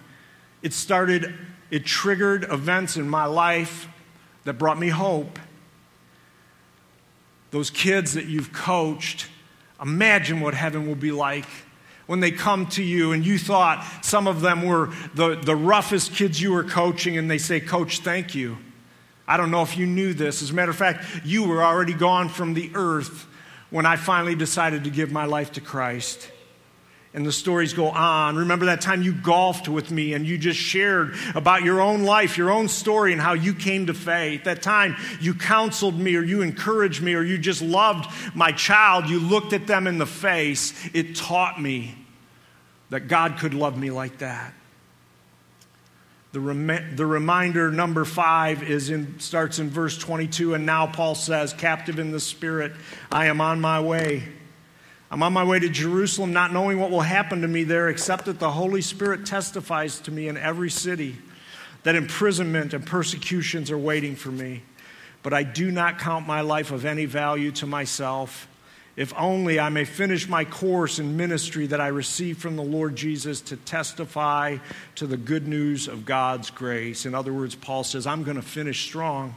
It 0.62 0.71
started, 0.71 1.34
it 1.71 1.84
triggered 1.84 2.45
events 2.45 2.95
in 2.95 3.10
my 3.10 3.25
life 3.25 3.89
that 4.45 4.54
brought 4.54 4.80
me 4.80 4.88
hope. 4.88 5.39
Those 7.52 7.69
kids 7.69 8.13
that 8.13 8.28
you've 8.28 8.54
coached, 8.54 9.28
imagine 9.82 10.39
what 10.39 10.54
heaven 10.54 10.88
will 10.88 10.95
be 10.95 11.12
like 11.12 11.47
when 12.09 12.21
they 12.21 12.31
come 12.31 12.65
to 12.65 12.81
you 12.81 13.11
and 13.11 13.23
you 13.23 13.37
thought 13.37 13.85
some 14.01 14.25
of 14.25 14.41
them 14.41 14.65
were 14.65 14.91
the, 15.13 15.35
the 15.35 15.55
roughest 15.55 16.11
kids 16.11 16.41
you 16.41 16.51
were 16.51 16.63
coaching 16.63 17.19
and 17.19 17.29
they 17.29 17.37
say, 17.37 17.59
Coach, 17.59 17.99
thank 17.99 18.33
you. 18.33 18.57
I 19.27 19.37
don't 19.37 19.51
know 19.51 19.61
if 19.61 19.77
you 19.77 19.85
knew 19.85 20.15
this. 20.15 20.41
As 20.41 20.49
a 20.49 20.55
matter 20.55 20.71
of 20.71 20.75
fact, 20.75 21.05
you 21.23 21.47
were 21.47 21.63
already 21.63 21.93
gone 21.93 22.27
from 22.27 22.55
the 22.55 22.71
earth 22.73 23.27
when 23.69 23.85
I 23.85 23.95
finally 23.95 24.33
decided 24.33 24.85
to 24.85 24.89
give 24.89 25.11
my 25.11 25.25
life 25.25 25.51
to 25.51 25.61
Christ. 25.61 26.31
And 27.13 27.27
the 27.27 27.31
stories 27.31 27.73
go 27.73 27.89
on. 27.89 28.37
Remember 28.37 28.65
that 28.65 28.81
time 28.81 29.03
you 29.03 29.13
golfed 29.13 29.67
with 29.67 29.91
me 29.91 30.13
and 30.13 30.25
you 30.25 30.39
just 30.39 30.59
shared 30.59 31.13
about 31.35 31.61
your 31.61 31.79
own 31.79 32.01
life, 32.01 32.39
your 32.39 32.49
own 32.49 32.69
story, 32.69 33.13
and 33.13 33.21
how 33.21 33.33
you 33.33 33.53
came 33.53 33.85
to 33.85 33.93
faith. 33.93 34.45
That 34.45 34.63
time 34.63 34.95
you 35.21 35.35
counseled 35.35 35.99
me 35.99 36.15
or 36.15 36.23
you 36.23 36.41
encouraged 36.41 37.03
me 37.03 37.13
or 37.13 37.21
you 37.21 37.37
just 37.37 37.61
loved 37.61 38.09
my 38.35 38.51
child. 38.51 39.07
You 39.11 39.19
looked 39.19 39.53
at 39.53 39.67
them 39.67 39.85
in 39.85 39.99
the 39.99 40.07
face. 40.07 40.73
It 40.95 41.15
taught 41.15 41.61
me 41.61 41.98
that 42.89 43.08
God 43.08 43.38
could 43.38 43.54
love 43.54 43.78
me 43.78 43.91
like 43.91 44.19
that. 44.19 44.54
The, 46.32 46.39
rem- 46.39 46.95
the 46.95 47.06
reminder, 47.06 47.71
number 47.71 48.06
five, 48.06 48.62
is 48.62 48.89
in, 48.89 49.19
starts 49.19 49.58
in 49.58 49.69
verse 49.69 49.97
22. 49.97 50.54
And 50.54 50.65
now 50.65 50.86
Paul 50.86 51.15
says, 51.15 51.54
Captive 51.54 51.97
in 51.97 52.12
the 52.12 52.19
Spirit, 52.19 52.73
I 53.12 53.28
am 53.28 53.41
on 53.41 53.60
my 53.60 53.80
way. 53.80 54.23
I'm 55.12 55.23
on 55.23 55.34
my 55.34 55.43
way 55.43 55.58
to 55.58 55.69
Jerusalem, 55.69 56.34
not 56.34 56.54
knowing 56.54 56.80
what 56.80 56.91
will 56.91 57.02
happen 57.02 57.41
to 57.41 57.47
me 57.47 57.63
there, 57.63 57.89
except 57.89 58.25
that 58.25 58.39
the 58.39 58.52
Holy 58.52 58.82
Spirit 58.82 59.25
testifies 59.25 59.99
to 60.02 60.12
me 60.12 60.28
in 60.28 60.38
every 60.38 60.69
city 60.69 61.17
that 61.82 61.95
imprisonment 61.95 62.73
and 62.73 62.86
persecutions 62.86 63.71
are 63.71 63.78
waiting 63.78 64.15
for 64.15 64.30
me. 64.30 64.62
But 65.23 65.34
I 65.34 65.43
do 65.43 65.71
not 65.71 65.99
count 65.99 66.28
my 66.28 66.41
life 66.41 66.71
of 66.71 66.86
any 66.86 67.06
value 67.06 67.52
to 67.54 67.65
myself, 67.65 68.47
if 68.99 69.13
only 69.15 69.62
I 69.62 69.69
may 69.69 69.85
finish 69.85 70.27
my 70.27 70.43
course 70.43 70.99
in 70.99 71.15
ministry 71.15 71.67
that 71.67 71.79
I 71.79 71.88
received 71.88 72.41
from 72.41 72.57
the 72.57 72.63
Lord 72.63 72.97
Jesus 72.97 73.39
to 73.43 73.55
testify 73.55 74.57
to 74.95 75.07
the 75.07 75.15
good 75.15 75.47
news 75.47 75.88
of 75.88 76.05
God's 76.05 76.49
grace. 76.49 77.05
In 77.05 77.15
other 77.15 77.31
words, 77.31 77.55
Paul 77.55 77.85
says, 77.85 78.05
I'm 78.05 78.25
going 78.25 78.35
to 78.35 78.43
finish 78.43 78.83
strong. 78.83 79.35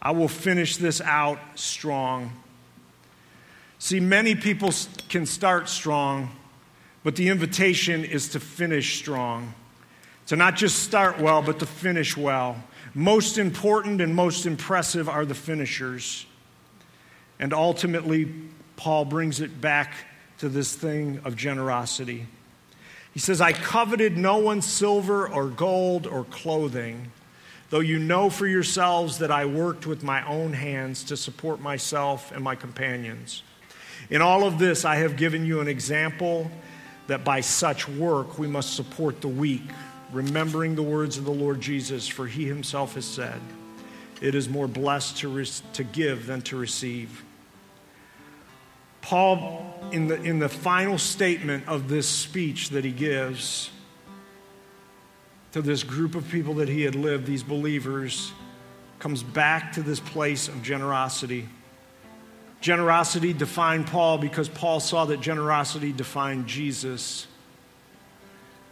I 0.00 0.12
will 0.12 0.28
finish 0.28 0.76
this 0.76 1.00
out 1.00 1.40
strong. 1.56 2.30
See, 3.80 3.98
many 3.98 4.36
people 4.36 4.70
can 5.08 5.26
start 5.26 5.68
strong, 5.68 6.30
but 7.02 7.16
the 7.16 7.30
invitation 7.30 8.04
is 8.04 8.28
to 8.28 8.38
finish 8.38 8.96
strong. 8.96 9.54
To 10.28 10.36
not 10.36 10.54
just 10.54 10.84
start 10.84 11.18
well, 11.18 11.42
but 11.42 11.58
to 11.58 11.66
finish 11.66 12.16
well. 12.16 12.62
Most 12.94 13.38
important 13.38 14.00
and 14.00 14.14
most 14.14 14.46
impressive 14.46 15.08
are 15.08 15.24
the 15.24 15.34
finishers. 15.34 16.26
And 17.40 17.52
ultimately, 17.52 18.32
Paul 18.78 19.04
brings 19.04 19.40
it 19.40 19.60
back 19.60 19.92
to 20.38 20.48
this 20.48 20.72
thing 20.72 21.20
of 21.24 21.34
generosity. 21.34 22.28
He 23.12 23.18
says, 23.18 23.40
I 23.40 23.52
coveted 23.52 24.16
no 24.16 24.38
one's 24.38 24.66
silver 24.66 25.28
or 25.28 25.48
gold 25.48 26.06
or 26.06 26.22
clothing, 26.22 27.10
though 27.70 27.80
you 27.80 27.98
know 27.98 28.30
for 28.30 28.46
yourselves 28.46 29.18
that 29.18 29.32
I 29.32 29.46
worked 29.46 29.84
with 29.84 30.04
my 30.04 30.24
own 30.28 30.52
hands 30.52 31.02
to 31.04 31.16
support 31.16 31.60
myself 31.60 32.30
and 32.30 32.44
my 32.44 32.54
companions. 32.54 33.42
In 34.10 34.22
all 34.22 34.44
of 34.44 34.60
this, 34.60 34.84
I 34.84 34.94
have 34.96 35.16
given 35.16 35.44
you 35.44 35.60
an 35.60 35.66
example 35.66 36.48
that 37.08 37.24
by 37.24 37.40
such 37.40 37.88
work 37.88 38.38
we 38.38 38.46
must 38.46 38.76
support 38.76 39.20
the 39.20 39.26
weak, 39.26 39.68
remembering 40.12 40.76
the 40.76 40.84
words 40.84 41.18
of 41.18 41.24
the 41.24 41.32
Lord 41.32 41.60
Jesus, 41.60 42.06
for 42.06 42.28
he 42.28 42.44
himself 42.44 42.94
has 42.94 43.06
said, 43.06 43.40
It 44.20 44.36
is 44.36 44.48
more 44.48 44.68
blessed 44.68 45.16
to, 45.18 45.28
re- 45.28 45.50
to 45.72 45.82
give 45.82 46.26
than 46.26 46.42
to 46.42 46.56
receive. 46.56 47.24
Paul, 49.08 49.64
in 49.90 50.06
the, 50.06 50.20
in 50.20 50.38
the 50.38 50.50
final 50.50 50.98
statement 50.98 51.66
of 51.66 51.88
this 51.88 52.06
speech 52.06 52.68
that 52.70 52.84
he 52.84 52.92
gives 52.92 53.70
to 55.52 55.62
this 55.62 55.82
group 55.82 56.14
of 56.14 56.28
people 56.28 56.52
that 56.56 56.68
he 56.68 56.82
had 56.82 56.94
lived, 56.94 57.24
these 57.24 57.42
believers, 57.42 58.32
comes 58.98 59.22
back 59.22 59.72
to 59.72 59.82
this 59.82 59.98
place 59.98 60.46
of 60.48 60.62
generosity. 60.62 61.48
Generosity 62.60 63.32
defined 63.32 63.86
Paul 63.86 64.18
because 64.18 64.46
Paul 64.46 64.78
saw 64.78 65.06
that 65.06 65.22
generosity 65.22 65.90
defined 65.90 66.46
Jesus. 66.46 67.26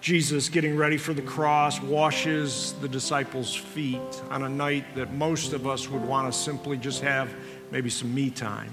Jesus, 0.03 0.51
getting 0.51 0.77
ready 0.77 0.99
for 0.99 1.15
the 1.15 1.23
cross, 1.23 1.81
washes 1.81 2.75
the 2.83 2.89
disciples' 2.91 3.55
feet 3.55 4.23
on 4.29 4.43
a 4.43 4.51
night 4.51 4.97
that 4.97 5.15
most 5.15 5.55
of 5.55 5.67
us 5.67 5.89
would 5.89 6.03
want 6.03 6.31
to 6.31 6.39
simply 6.39 6.77
just 6.77 7.01
have 7.01 7.33
maybe 7.71 7.89
some 7.89 8.15
me 8.15 8.29
time. 8.29 8.71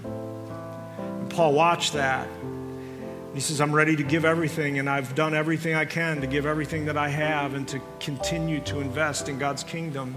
Paul 1.33 1.53
watched 1.53 1.93
that. 1.93 2.27
He 3.33 3.39
says, 3.39 3.59
I'm 3.59 3.73
ready 3.73 3.95
to 3.95 4.03
give 4.03 4.25
everything, 4.25 4.77
and 4.77 4.87
I've 4.87 5.15
done 5.15 5.33
everything 5.33 5.73
I 5.73 5.85
can 5.85 6.21
to 6.21 6.27
give 6.27 6.45
everything 6.45 6.85
that 6.85 6.97
I 6.97 7.09
have 7.09 7.55
and 7.55 7.67
to 7.69 7.81
continue 7.99 8.59
to 8.61 8.79
invest 8.79 9.27
in 9.27 9.39
God's 9.39 9.63
kingdom. 9.63 10.15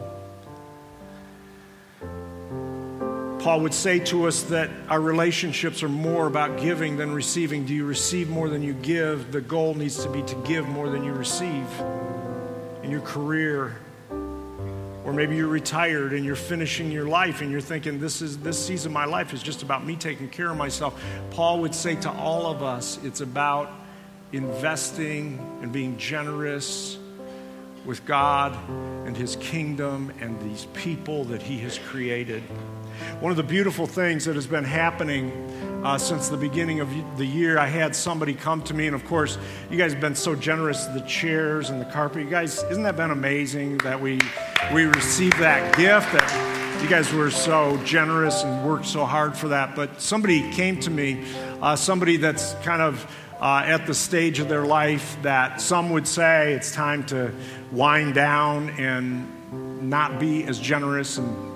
Paul 3.40 3.60
would 3.60 3.72
say 3.72 4.00
to 4.00 4.26
us 4.26 4.42
that 4.44 4.68
our 4.88 5.00
relationships 5.00 5.82
are 5.82 5.88
more 5.88 6.26
about 6.26 6.60
giving 6.60 6.96
than 6.98 7.12
receiving. 7.12 7.64
Do 7.64 7.72
you 7.72 7.86
receive 7.86 8.28
more 8.28 8.50
than 8.50 8.62
you 8.62 8.74
give? 8.74 9.32
The 9.32 9.40
goal 9.40 9.74
needs 9.74 10.02
to 10.02 10.10
be 10.10 10.22
to 10.22 10.34
give 10.46 10.68
more 10.68 10.90
than 10.90 11.04
you 11.04 11.12
receive 11.12 11.66
in 12.82 12.90
your 12.90 13.00
career. 13.00 13.76
Or 15.06 15.12
maybe 15.12 15.36
you're 15.36 15.46
retired 15.46 16.12
and 16.12 16.24
you're 16.24 16.34
finishing 16.34 16.90
your 16.90 17.06
life 17.06 17.40
and 17.40 17.52
you're 17.52 17.60
thinking, 17.60 18.00
this, 18.00 18.20
is, 18.20 18.38
this 18.38 18.58
season 18.58 18.90
of 18.90 18.94
my 18.94 19.04
life 19.04 19.32
is 19.32 19.40
just 19.40 19.62
about 19.62 19.86
me 19.86 19.94
taking 19.94 20.28
care 20.28 20.50
of 20.50 20.56
myself. 20.56 21.00
Paul 21.30 21.60
would 21.60 21.76
say 21.76 21.94
to 21.94 22.10
all 22.10 22.46
of 22.46 22.64
us, 22.64 22.98
it's 23.04 23.20
about 23.20 23.70
investing 24.32 25.38
and 25.62 25.70
being 25.70 25.96
generous 25.96 26.98
with 27.84 28.04
God 28.04 28.58
and 29.06 29.16
His 29.16 29.36
kingdom 29.36 30.12
and 30.20 30.40
these 30.40 30.66
people 30.74 31.22
that 31.26 31.40
He 31.40 31.58
has 31.58 31.78
created. 31.78 32.42
One 33.20 33.30
of 33.30 33.36
the 33.36 33.44
beautiful 33.44 33.86
things 33.86 34.24
that 34.24 34.34
has 34.34 34.48
been 34.48 34.64
happening 34.64 35.30
uh, 35.84 35.98
since 35.98 36.28
the 36.28 36.36
beginning 36.36 36.80
of 36.80 36.90
the 37.16 37.24
year, 37.24 37.58
I 37.58 37.66
had 37.66 37.94
somebody 37.94 38.34
come 38.34 38.62
to 38.64 38.74
me, 38.74 38.86
and 38.86 38.94
of 38.94 39.04
course, 39.04 39.38
you 39.70 39.76
guys 39.76 39.92
have 39.92 40.00
been 40.00 40.14
so 40.14 40.34
generous 40.34 40.86
the 40.86 41.00
chairs 41.02 41.70
and 41.70 41.80
the 41.80 41.84
carpet. 41.86 42.22
You 42.22 42.30
guys, 42.30 42.62
isn't 42.64 42.82
that 42.82 42.96
been 42.96 43.10
amazing 43.10 43.78
that 43.78 44.00
we 44.00 44.18
we 44.74 44.84
received 44.84 45.38
that 45.38 45.76
gift? 45.76 46.12
That 46.12 46.82
you 46.82 46.88
guys 46.88 47.12
were 47.12 47.30
so 47.30 47.76
generous 47.84 48.42
and 48.42 48.66
worked 48.66 48.86
so 48.86 49.04
hard 49.04 49.36
for 49.36 49.48
that. 49.48 49.74
But 49.76 50.00
somebody 50.00 50.50
came 50.52 50.78
to 50.80 50.90
me, 50.90 51.24
uh, 51.62 51.76
somebody 51.76 52.16
that's 52.16 52.54
kind 52.62 52.82
of 52.82 53.06
uh, 53.40 53.62
at 53.64 53.86
the 53.86 53.94
stage 53.94 54.38
of 54.38 54.48
their 54.48 54.64
life 54.64 55.16
that 55.22 55.60
some 55.60 55.90
would 55.90 56.06
say 56.08 56.52
it's 56.52 56.72
time 56.72 57.04
to 57.06 57.32
wind 57.70 58.14
down 58.14 58.70
and 58.70 59.32
not 59.88 60.18
be 60.18 60.44
as 60.44 60.58
generous 60.58 61.18
and 61.18 61.55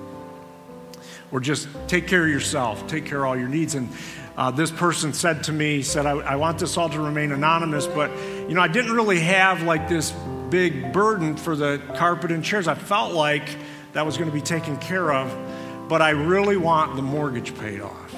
or 1.31 1.39
just 1.39 1.67
take 1.87 2.07
care 2.07 2.23
of 2.23 2.29
yourself, 2.29 2.87
take 2.87 3.05
care 3.05 3.19
of 3.19 3.29
all 3.29 3.37
your 3.37 3.47
needs. 3.47 3.75
And 3.75 3.89
uh, 4.37 4.51
this 4.51 4.71
person 4.71 5.13
said 5.13 5.43
to 5.45 5.53
me, 5.53 5.81
said, 5.81 6.05
I, 6.05 6.11
I 6.11 6.35
want 6.35 6.59
this 6.59 6.77
all 6.77 6.89
to 6.89 6.99
remain 6.99 7.31
anonymous, 7.31 7.87
but 7.87 8.11
you 8.47 8.53
know, 8.53 8.61
I 8.61 8.67
didn't 8.67 8.91
really 8.91 9.19
have 9.19 9.63
like 9.63 9.87
this 9.87 10.11
big 10.49 10.91
burden 10.91 11.37
for 11.37 11.55
the 11.55 11.81
carpet 11.95 12.31
and 12.31 12.43
chairs. 12.43 12.67
I 12.67 12.75
felt 12.75 13.13
like 13.13 13.47
that 13.93 14.05
was 14.05 14.17
going 14.17 14.29
to 14.29 14.33
be 14.33 14.41
taken 14.41 14.77
care 14.77 15.11
of, 15.11 15.89
but 15.89 16.01
I 16.01 16.11
really 16.11 16.57
want 16.57 16.95
the 16.95 17.01
mortgage 17.01 17.57
paid 17.57 17.81
off. 17.81 18.15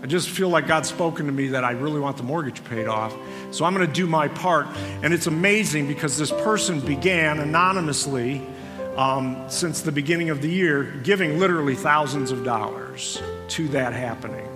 I 0.00 0.06
just 0.06 0.28
feel 0.28 0.48
like 0.48 0.68
God's 0.68 0.88
spoken 0.88 1.26
to 1.26 1.32
me 1.32 1.48
that 1.48 1.64
I 1.64 1.72
really 1.72 1.98
want 1.98 2.16
the 2.16 2.22
mortgage 2.22 2.62
paid 2.64 2.86
off. 2.86 3.16
So 3.50 3.64
I'm 3.64 3.74
going 3.74 3.86
to 3.86 3.92
do 3.92 4.06
my 4.06 4.28
part. 4.28 4.68
And 5.02 5.12
it's 5.12 5.26
amazing 5.26 5.88
because 5.88 6.16
this 6.16 6.30
person 6.30 6.80
began 6.80 7.40
anonymously 7.40 8.46
um, 8.96 9.44
since 9.48 9.82
the 9.82 9.92
beginning 9.92 10.30
of 10.30 10.42
the 10.42 10.48
year, 10.48 10.84
giving 11.02 11.38
literally 11.38 11.74
thousands 11.74 12.30
of 12.30 12.44
dollars 12.44 13.22
to 13.48 13.68
that 13.68 13.92
happening. 13.92 14.46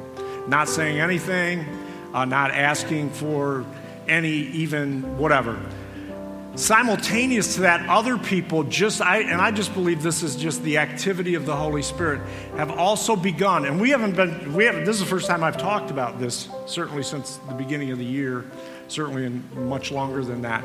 Not 0.48 0.68
saying 0.68 0.98
anything, 0.98 1.64
uh, 2.12 2.24
not 2.24 2.50
asking 2.50 3.10
for 3.10 3.64
any, 4.08 4.30
even 4.30 5.18
whatever. 5.18 5.60
Simultaneous 6.54 7.54
to 7.54 7.62
that, 7.62 7.88
other 7.88 8.18
people 8.18 8.64
just, 8.64 9.00
I, 9.00 9.20
and 9.20 9.40
I 9.40 9.52
just 9.52 9.72
believe 9.72 10.02
this 10.02 10.22
is 10.22 10.36
just 10.36 10.62
the 10.62 10.76
activity 10.76 11.34
of 11.34 11.46
the 11.46 11.56
Holy 11.56 11.80
Spirit, 11.80 12.20
have 12.56 12.70
also 12.70 13.16
begun. 13.16 13.64
And 13.64 13.80
we 13.80 13.88
haven't 13.88 14.16
been, 14.16 14.52
we 14.52 14.64
haven't, 14.64 14.84
this 14.84 14.96
is 14.96 15.00
the 15.00 15.06
first 15.06 15.26
time 15.26 15.42
I've 15.42 15.56
talked 15.56 15.90
about 15.90 16.20
this, 16.20 16.50
certainly 16.66 17.04
since 17.04 17.36
the 17.48 17.54
beginning 17.54 17.90
of 17.90 17.98
the 17.98 18.04
year, 18.04 18.44
certainly 18.88 19.24
in 19.24 19.42
much 19.66 19.90
longer 19.90 20.22
than 20.22 20.42
that. 20.42 20.62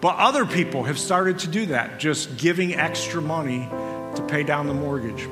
But 0.00 0.16
other 0.16 0.46
people 0.46 0.84
have 0.84 0.98
started 0.98 1.40
to 1.40 1.48
do 1.48 1.66
that, 1.66 1.98
just 1.98 2.36
giving 2.36 2.74
extra 2.74 3.20
money 3.20 3.68
to 4.14 4.24
pay 4.28 4.44
down 4.44 4.66
the 4.66 4.74
mortgage. 4.74 5.28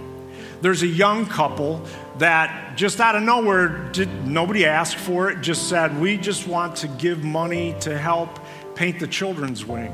There's 0.60 0.82
a 0.82 0.86
young 0.86 1.26
couple 1.26 1.84
that 2.18 2.76
just 2.76 3.00
out 3.00 3.14
of 3.14 3.22
nowhere, 3.22 3.90
did, 3.92 4.26
nobody 4.26 4.64
asked 4.64 4.96
for 4.96 5.30
it, 5.30 5.40
just 5.40 5.68
said, 5.68 6.00
We 6.00 6.16
just 6.16 6.48
want 6.48 6.76
to 6.76 6.88
give 6.88 7.22
money 7.22 7.76
to 7.80 7.96
help 7.96 8.40
paint 8.74 8.98
the 8.98 9.06
children's 9.06 9.64
wing 9.64 9.92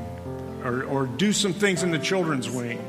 or, 0.63 0.83
or 0.83 1.05
do 1.05 1.33
some 1.33 1.53
things 1.53 1.83
in 1.83 1.91
the 1.91 1.99
children's 1.99 2.49
wing. 2.49 2.83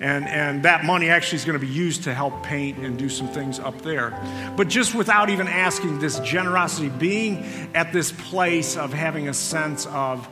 And, 0.00 0.28
and 0.28 0.62
that 0.62 0.84
money 0.84 1.10
actually 1.10 1.36
is 1.36 1.44
going 1.44 1.58
to 1.58 1.66
be 1.66 1.72
used 1.72 2.04
to 2.04 2.14
help 2.14 2.44
paint 2.44 2.78
and 2.78 2.96
do 2.96 3.08
some 3.08 3.26
things 3.26 3.58
up 3.58 3.82
there. 3.82 4.10
But 4.56 4.68
just 4.68 4.94
without 4.94 5.28
even 5.28 5.48
asking, 5.48 5.98
this 5.98 6.20
generosity, 6.20 6.88
being 6.88 7.44
at 7.74 7.92
this 7.92 8.12
place 8.12 8.76
of 8.76 8.92
having 8.92 9.28
a 9.28 9.34
sense 9.34 9.86
of, 9.86 10.28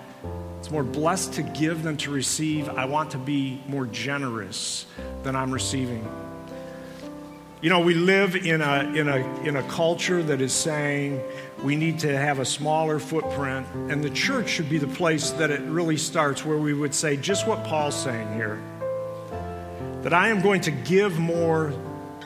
it's 0.67 0.73
more 0.73 0.83
blessed 0.83 1.35
to 1.35 1.45
give 1.45 1.85
than 1.85 1.97
to 1.99 2.11
receive. 2.11 2.69
I 2.69 2.87
want 2.87 3.13
to 3.13 3.19
be 3.19 3.63
more 3.69 3.87
generous 3.87 4.85
than 5.23 5.37
I'm 5.37 5.53
receiving. 5.53 6.05
You 7.61 7.71
know, 7.71 7.79
we 7.79 7.95
live 7.95 8.35
in 8.35 8.61
a, 8.61 8.81
in, 8.93 9.07
a, 9.07 9.43
in 9.45 9.55
a 9.55 9.63
culture 9.69 10.25
that 10.25 10.41
is 10.41 10.53
saying 10.53 11.23
we 11.63 11.77
need 11.77 12.01
to 12.01 12.19
have 12.19 12.41
a 12.41 12.45
smaller 12.45 12.99
footprint, 12.99 13.65
and 13.75 14.03
the 14.03 14.11
church 14.11 14.49
should 14.49 14.69
be 14.69 14.79
the 14.79 14.89
place 14.89 15.31
that 15.31 15.53
it 15.53 15.61
really 15.61 15.97
starts, 15.97 16.45
where 16.45 16.59
we 16.59 16.75
would 16.75 16.97
say 16.97 17.17
just 17.17 17.47
what 17.47 17.63
Paul's 17.63 17.95
saying 17.95 18.35
here 18.35 18.61
that 20.03 20.13
I 20.13 20.31
am 20.31 20.43
going 20.43 20.63
to 20.63 20.73
give 20.73 21.17
more 21.17 21.73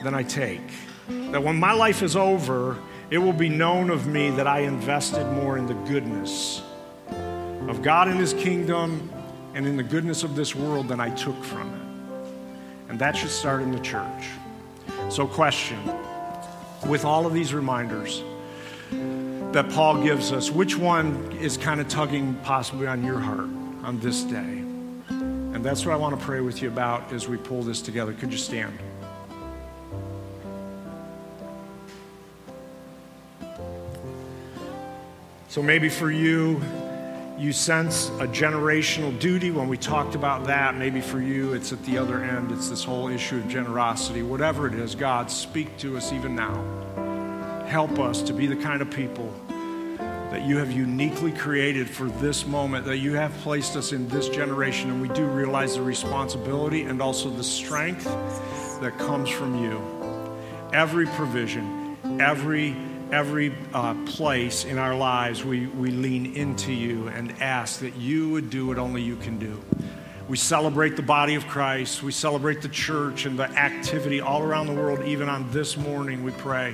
than 0.03 0.15
I 0.15 0.23
take. 0.23 0.67
That 1.07 1.43
when 1.43 1.59
my 1.59 1.73
life 1.73 2.01
is 2.01 2.15
over, 2.15 2.75
it 3.11 3.19
will 3.19 3.33
be 3.33 3.49
known 3.49 3.91
of 3.91 4.07
me 4.07 4.31
that 4.31 4.47
I 4.47 4.61
invested 4.61 5.31
more 5.31 5.59
in 5.59 5.67
the 5.67 5.75
goodness 5.75 6.63
of 7.69 7.81
God 7.81 8.07
and 8.07 8.19
His 8.19 8.33
kingdom 8.33 9.11
and 9.53 9.67
in 9.67 9.77
the 9.77 9.83
goodness 9.83 10.23
of 10.23 10.35
this 10.35 10.55
world 10.55 10.87
than 10.87 10.99
I 10.99 11.09
took 11.09 11.41
from 11.43 11.73
it. 11.73 12.89
And 12.89 12.99
that 12.99 13.15
should 13.15 13.29
start 13.29 13.61
in 13.61 13.71
the 13.71 13.79
church. 13.79 14.29
So, 15.09 15.27
question 15.27 15.79
with 16.87 17.05
all 17.05 17.25
of 17.25 17.33
these 17.33 17.53
reminders 17.53 18.23
that 19.51 19.69
Paul 19.69 20.03
gives 20.03 20.31
us, 20.31 20.49
which 20.49 20.77
one 20.77 21.31
is 21.33 21.57
kind 21.57 21.79
of 21.81 21.87
tugging 21.87 22.35
possibly 22.43 22.87
on 22.87 23.03
your 23.03 23.19
heart 23.19 23.49
on 23.83 23.99
this 23.99 24.23
day? 24.23 24.39
And 25.09 25.65
that's 25.65 25.85
what 25.85 25.93
I 25.93 25.97
want 25.97 26.17
to 26.17 26.25
pray 26.25 26.39
with 26.39 26.61
you 26.61 26.69
about 26.69 27.11
as 27.11 27.27
we 27.27 27.37
pull 27.37 27.61
this 27.61 27.81
together. 27.81 28.13
Could 28.13 28.31
you 28.31 28.37
stand? 28.37 28.77
So, 35.49 35.61
maybe 35.61 35.89
for 35.89 36.09
you, 36.09 36.61
you 37.37 37.53
sense 37.53 38.09
a 38.19 38.27
generational 38.27 39.17
duty 39.19 39.51
when 39.51 39.67
we 39.67 39.77
talked 39.77 40.15
about 40.15 40.45
that. 40.45 40.75
Maybe 40.75 41.01
for 41.01 41.19
you, 41.19 41.53
it's 41.53 41.71
at 41.71 41.83
the 41.85 41.97
other 41.97 42.23
end. 42.23 42.51
It's 42.51 42.69
this 42.69 42.83
whole 42.83 43.07
issue 43.07 43.37
of 43.37 43.47
generosity. 43.47 44.21
Whatever 44.21 44.67
it 44.67 44.75
is, 44.75 44.93
God, 44.95 45.31
speak 45.31 45.77
to 45.79 45.97
us 45.97 46.13
even 46.13 46.35
now. 46.35 47.65
Help 47.67 47.99
us 47.99 48.21
to 48.23 48.33
be 48.33 48.47
the 48.47 48.55
kind 48.55 48.81
of 48.81 48.91
people 48.91 49.33
that 50.31 50.43
you 50.43 50.57
have 50.57 50.71
uniquely 50.71 51.31
created 51.31 51.89
for 51.89 52.05
this 52.05 52.45
moment, 52.45 52.85
that 52.85 52.97
you 52.97 53.13
have 53.13 53.33
placed 53.39 53.75
us 53.75 53.91
in 53.91 54.07
this 54.07 54.29
generation. 54.29 54.89
And 54.89 55.01
we 55.01 55.09
do 55.09 55.25
realize 55.25 55.75
the 55.75 55.81
responsibility 55.81 56.83
and 56.83 57.01
also 57.01 57.29
the 57.29 57.43
strength 57.43 58.05
that 58.81 58.97
comes 58.97 59.29
from 59.29 59.61
you. 59.61 59.81
Every 60.73 61.05
provision, 61.07 61.97
every 62.21 62.75
every 63.11 63.53
uh, 63.73 63.93
place 64.05 64.63
in 64.65 64.77
our 64.77 64.95
lives, 64.95 65.43
we, 65.43 65.67
we 65.67 65.91
lean 65.91 66.35
into 66.35 66.71
you 66.71 67.07
and 67.09 67.33
ask 67.41 67.79
that 67.79 67.95
you 67.95 68.29
would 68.29 68.49
do 68.49 68.67
what 68.67 68.77
only 68.77 69.01
you 69.01 69.15
can 69.17 69.37
do. 69.37 69.61
We 70.27 70.37
celebrate 70.37 70.95
the 70.95 71.01
body 71.01 71.35
of 71.35 71.45
Christ. 71.47 72.03
We 72.03 72.13
celebrate 72.13 72.61
the 72.61 72.69
church 72.69 73.25
and 73.25 73.37
the 73.37 73.49
activity 73.49 74.21
all 74.21 74.41
around 74.41 74.67
the 74.67 74.73
world. 74.73 75.03
Even 75.03 75.27
on 75.27 75.51
this 75.51 75.75
morning, 75.75 76.23
we 76.23 76.31
pray 76.31 76.73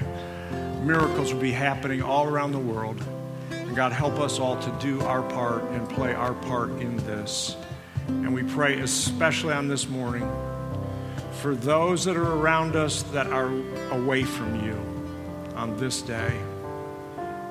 miracles 0.83 1.33
will 1.33 1.41
be 1.41 1.51
happening 1.51 2.01
all 2.01 2.27
around 2.27 2.51
the 2.51 2.59
world. 2.59 3.03
And 3.51 3.75
God, 3.75 3.91
help 3.91 4.19
us 4.19 4.39
all 4.39 4.57
to 4.61 4.71
do 4.79 5.01
our 5.01 5.21
part 5.21 5.63
and 5.63 5.89
play 5.89 6.13
our 6.13 6.33
part 6.33 6.69
in 6.69 6.97
this. 6.97 7.57
And 8.07 8.33
we 8.33 8.43
pray, 8.43 8.79
especially 8.79 9.53
on 9.53 9.67
this 9.67 9.89
morning, 9.89 10.29
for 11.41 11.55
those 11.55 12.05
that 12.05 12.15
are 12.15 12.33
around 12.35 12.75
us 12.75 13.03
that 13.03 13.27
are 13.27 13.51
away 13.91 14.23
from 14.23 14.63
you 14.63 14.86
on 15.57 15.75
this 15.77 16.01
day. 16.01 16.39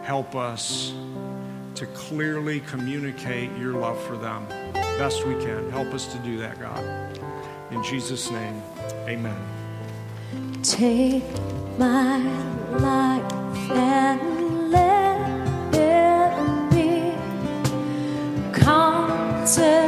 Help 0.03 0.35
us 0.35 0.95
to 1.75 1.87
clearly 1.89 2.61
communicate 2.61 3.51
your 3.59 3.75
love 3.75 4.03
for 4.05 4.17
them 4.17 4.47
best 4.99 5.27
we 5.27 5.35
can. 5.35 5.71
Help 5.71 5.93
us 5.93 6.07
to 6.07 6.19
do 6.21 6.39
that, 6.39 6.59
God. 6.59 6.83
In 7.71 7.83
Jesus' 7.83 8.31
name, 8.31 8.63
amen. 9.07 9.37
Take 10.63 11.25
my 11.79 12.19
life 12.79 13.71
and 13.71 14.71
let 14.71 15.21
it 15.75 16.71
be 16.71 17.13
consecrated, 18.59 19.86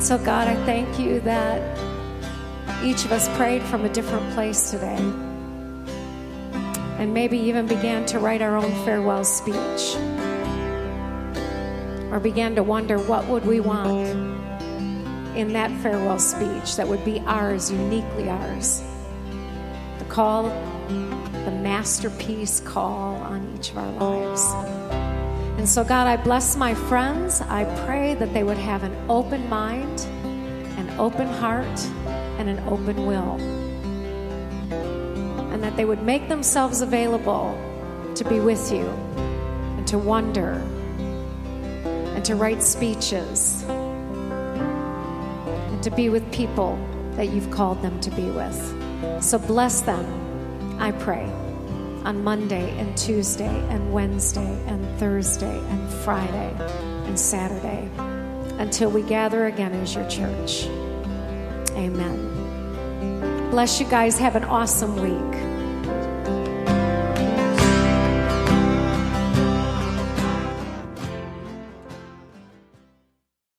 So, 0.00 0.16
God, 0.16 0.46
I 0.46 0.54
thank 0.64 0.98
you 0.98 1.20
that 1.20 1.60
each 2.84 3.04
of 3.04 3.10
us 3.10 3.28
prayed 3.36 3.62
from 3.64 3.84
a 3.84 3.88
different 3.88 4.32
place 4.32 4.70
today. 4.70 4.96
And 6.98 7.12
maybe 7.12 7.36
even 7.36 7.66
began 7.66 8.06
to 8.06 8.20
write 8.20 8.40
our 8.40 8.56
own 8.56 8.70
farewell 8.84 9.24
speech. 9.24 9.96
Or 12.12 12.20
began 12.20 12.54
to 12.54 12.62
wonder 12.62 12.98
what 12.98 13.26
would 13.26 13.44
we 13.44 13.58
want 13.58 14.16
in 15.36 15.52
that 15.52 15.70
farewell 15.82 16.20
speech 16.20 16.76
that 16.76 16.86
would 16.86 17.04
be 17.04 17.18
ours, 17.26 17.70
uniquely 17.70 18.30
ours. 18.30 18.82
The 19.98 20.04
call, 20.04 20.44
the 20.88 21.58
masterpiece 21.60 22.60
call 22.60 23.16
on 23.16 23.56
each 23.58 23.72
of 23.72 23.78
our 23.78 23.90
lives. 23.92 24.77
And 25.58 25.68
so, 25.68 25.82
God, 25.82 26.06
I 26.06 26.16
bless 26.16 26.56
my 26.56 26.72
friends. 26.72 27.40
I 27.40 27.64
pray 27.84 28.14
that 28.14 28.32
they 28.32 28.44
would 28.44 28.58
have 28.58 28.84
an 28.84 28.96
open 29.10 29.48
mind, 29.48 30.02
an 30.78 30.88
open 31.00 31.26
heart, 31.26 31.66
and 32.38 32.48
an 32.48 32.60
open 32.68 33.06
will. 33.06 33.40
And 35.52 35.60
that 35.60 35.76
they 35.76 35.84
would 35.84 36.04
make 36.04 36.28
themselves 36.28 36.80
available 36.80 37.58
to 38.14 38.24
be 38.24 38.38
with 38.38 38.70
you 38.70 38.86
and 38.86 39.84
to 39.88 39.98
wonder 39.98 40.52
and 42.14 42.24
to 42.24 42.36
write 42.36 42.62
speeches 42.62 43.64
and 43.68 45.82
to 45.82 45.90
be 45.90 46.08
with 46.08 46.32
people 46.32 46.78
that 47.16 47.30
you've 47.30 47.50
called 47.50 47.82
them 47.82 48.00
to 48.00 48.12
be 48.12 48.30
with. 48.30 49.20
So 49.20 49.38
bless 49.38 49.80
them, 49.80 50.06
I 50.80 50.92
pray, 50.92 51.28
on 52.04 52.22
Monday 52.22 52.78
and 52.78 52.96
Tuesday 52.96 53.66
and 53.68 53.92
Wednesday 53.92 54.62
and 54.66 54.98
Thursday 54.98 55.58
and 55.58 55.90
Friday 56.04 56.54
and 57.06 57.18
Saturday 57.18 57.90
until 58.58 58.90
we 58.90 59.02
gather 59.02 59.46
again 59.46 59.72
as 59.72 59.94
your 59.94 60.08
church. 60.08 60.66
Amen. 61.72 63.50
Bless 63.50 63.80
you 63.80 63.86
guys. 63.86 64.18
Have 64.18 64.36
an 64.36 64.44
awesome 64.44 64.96
week. 64.96 65.57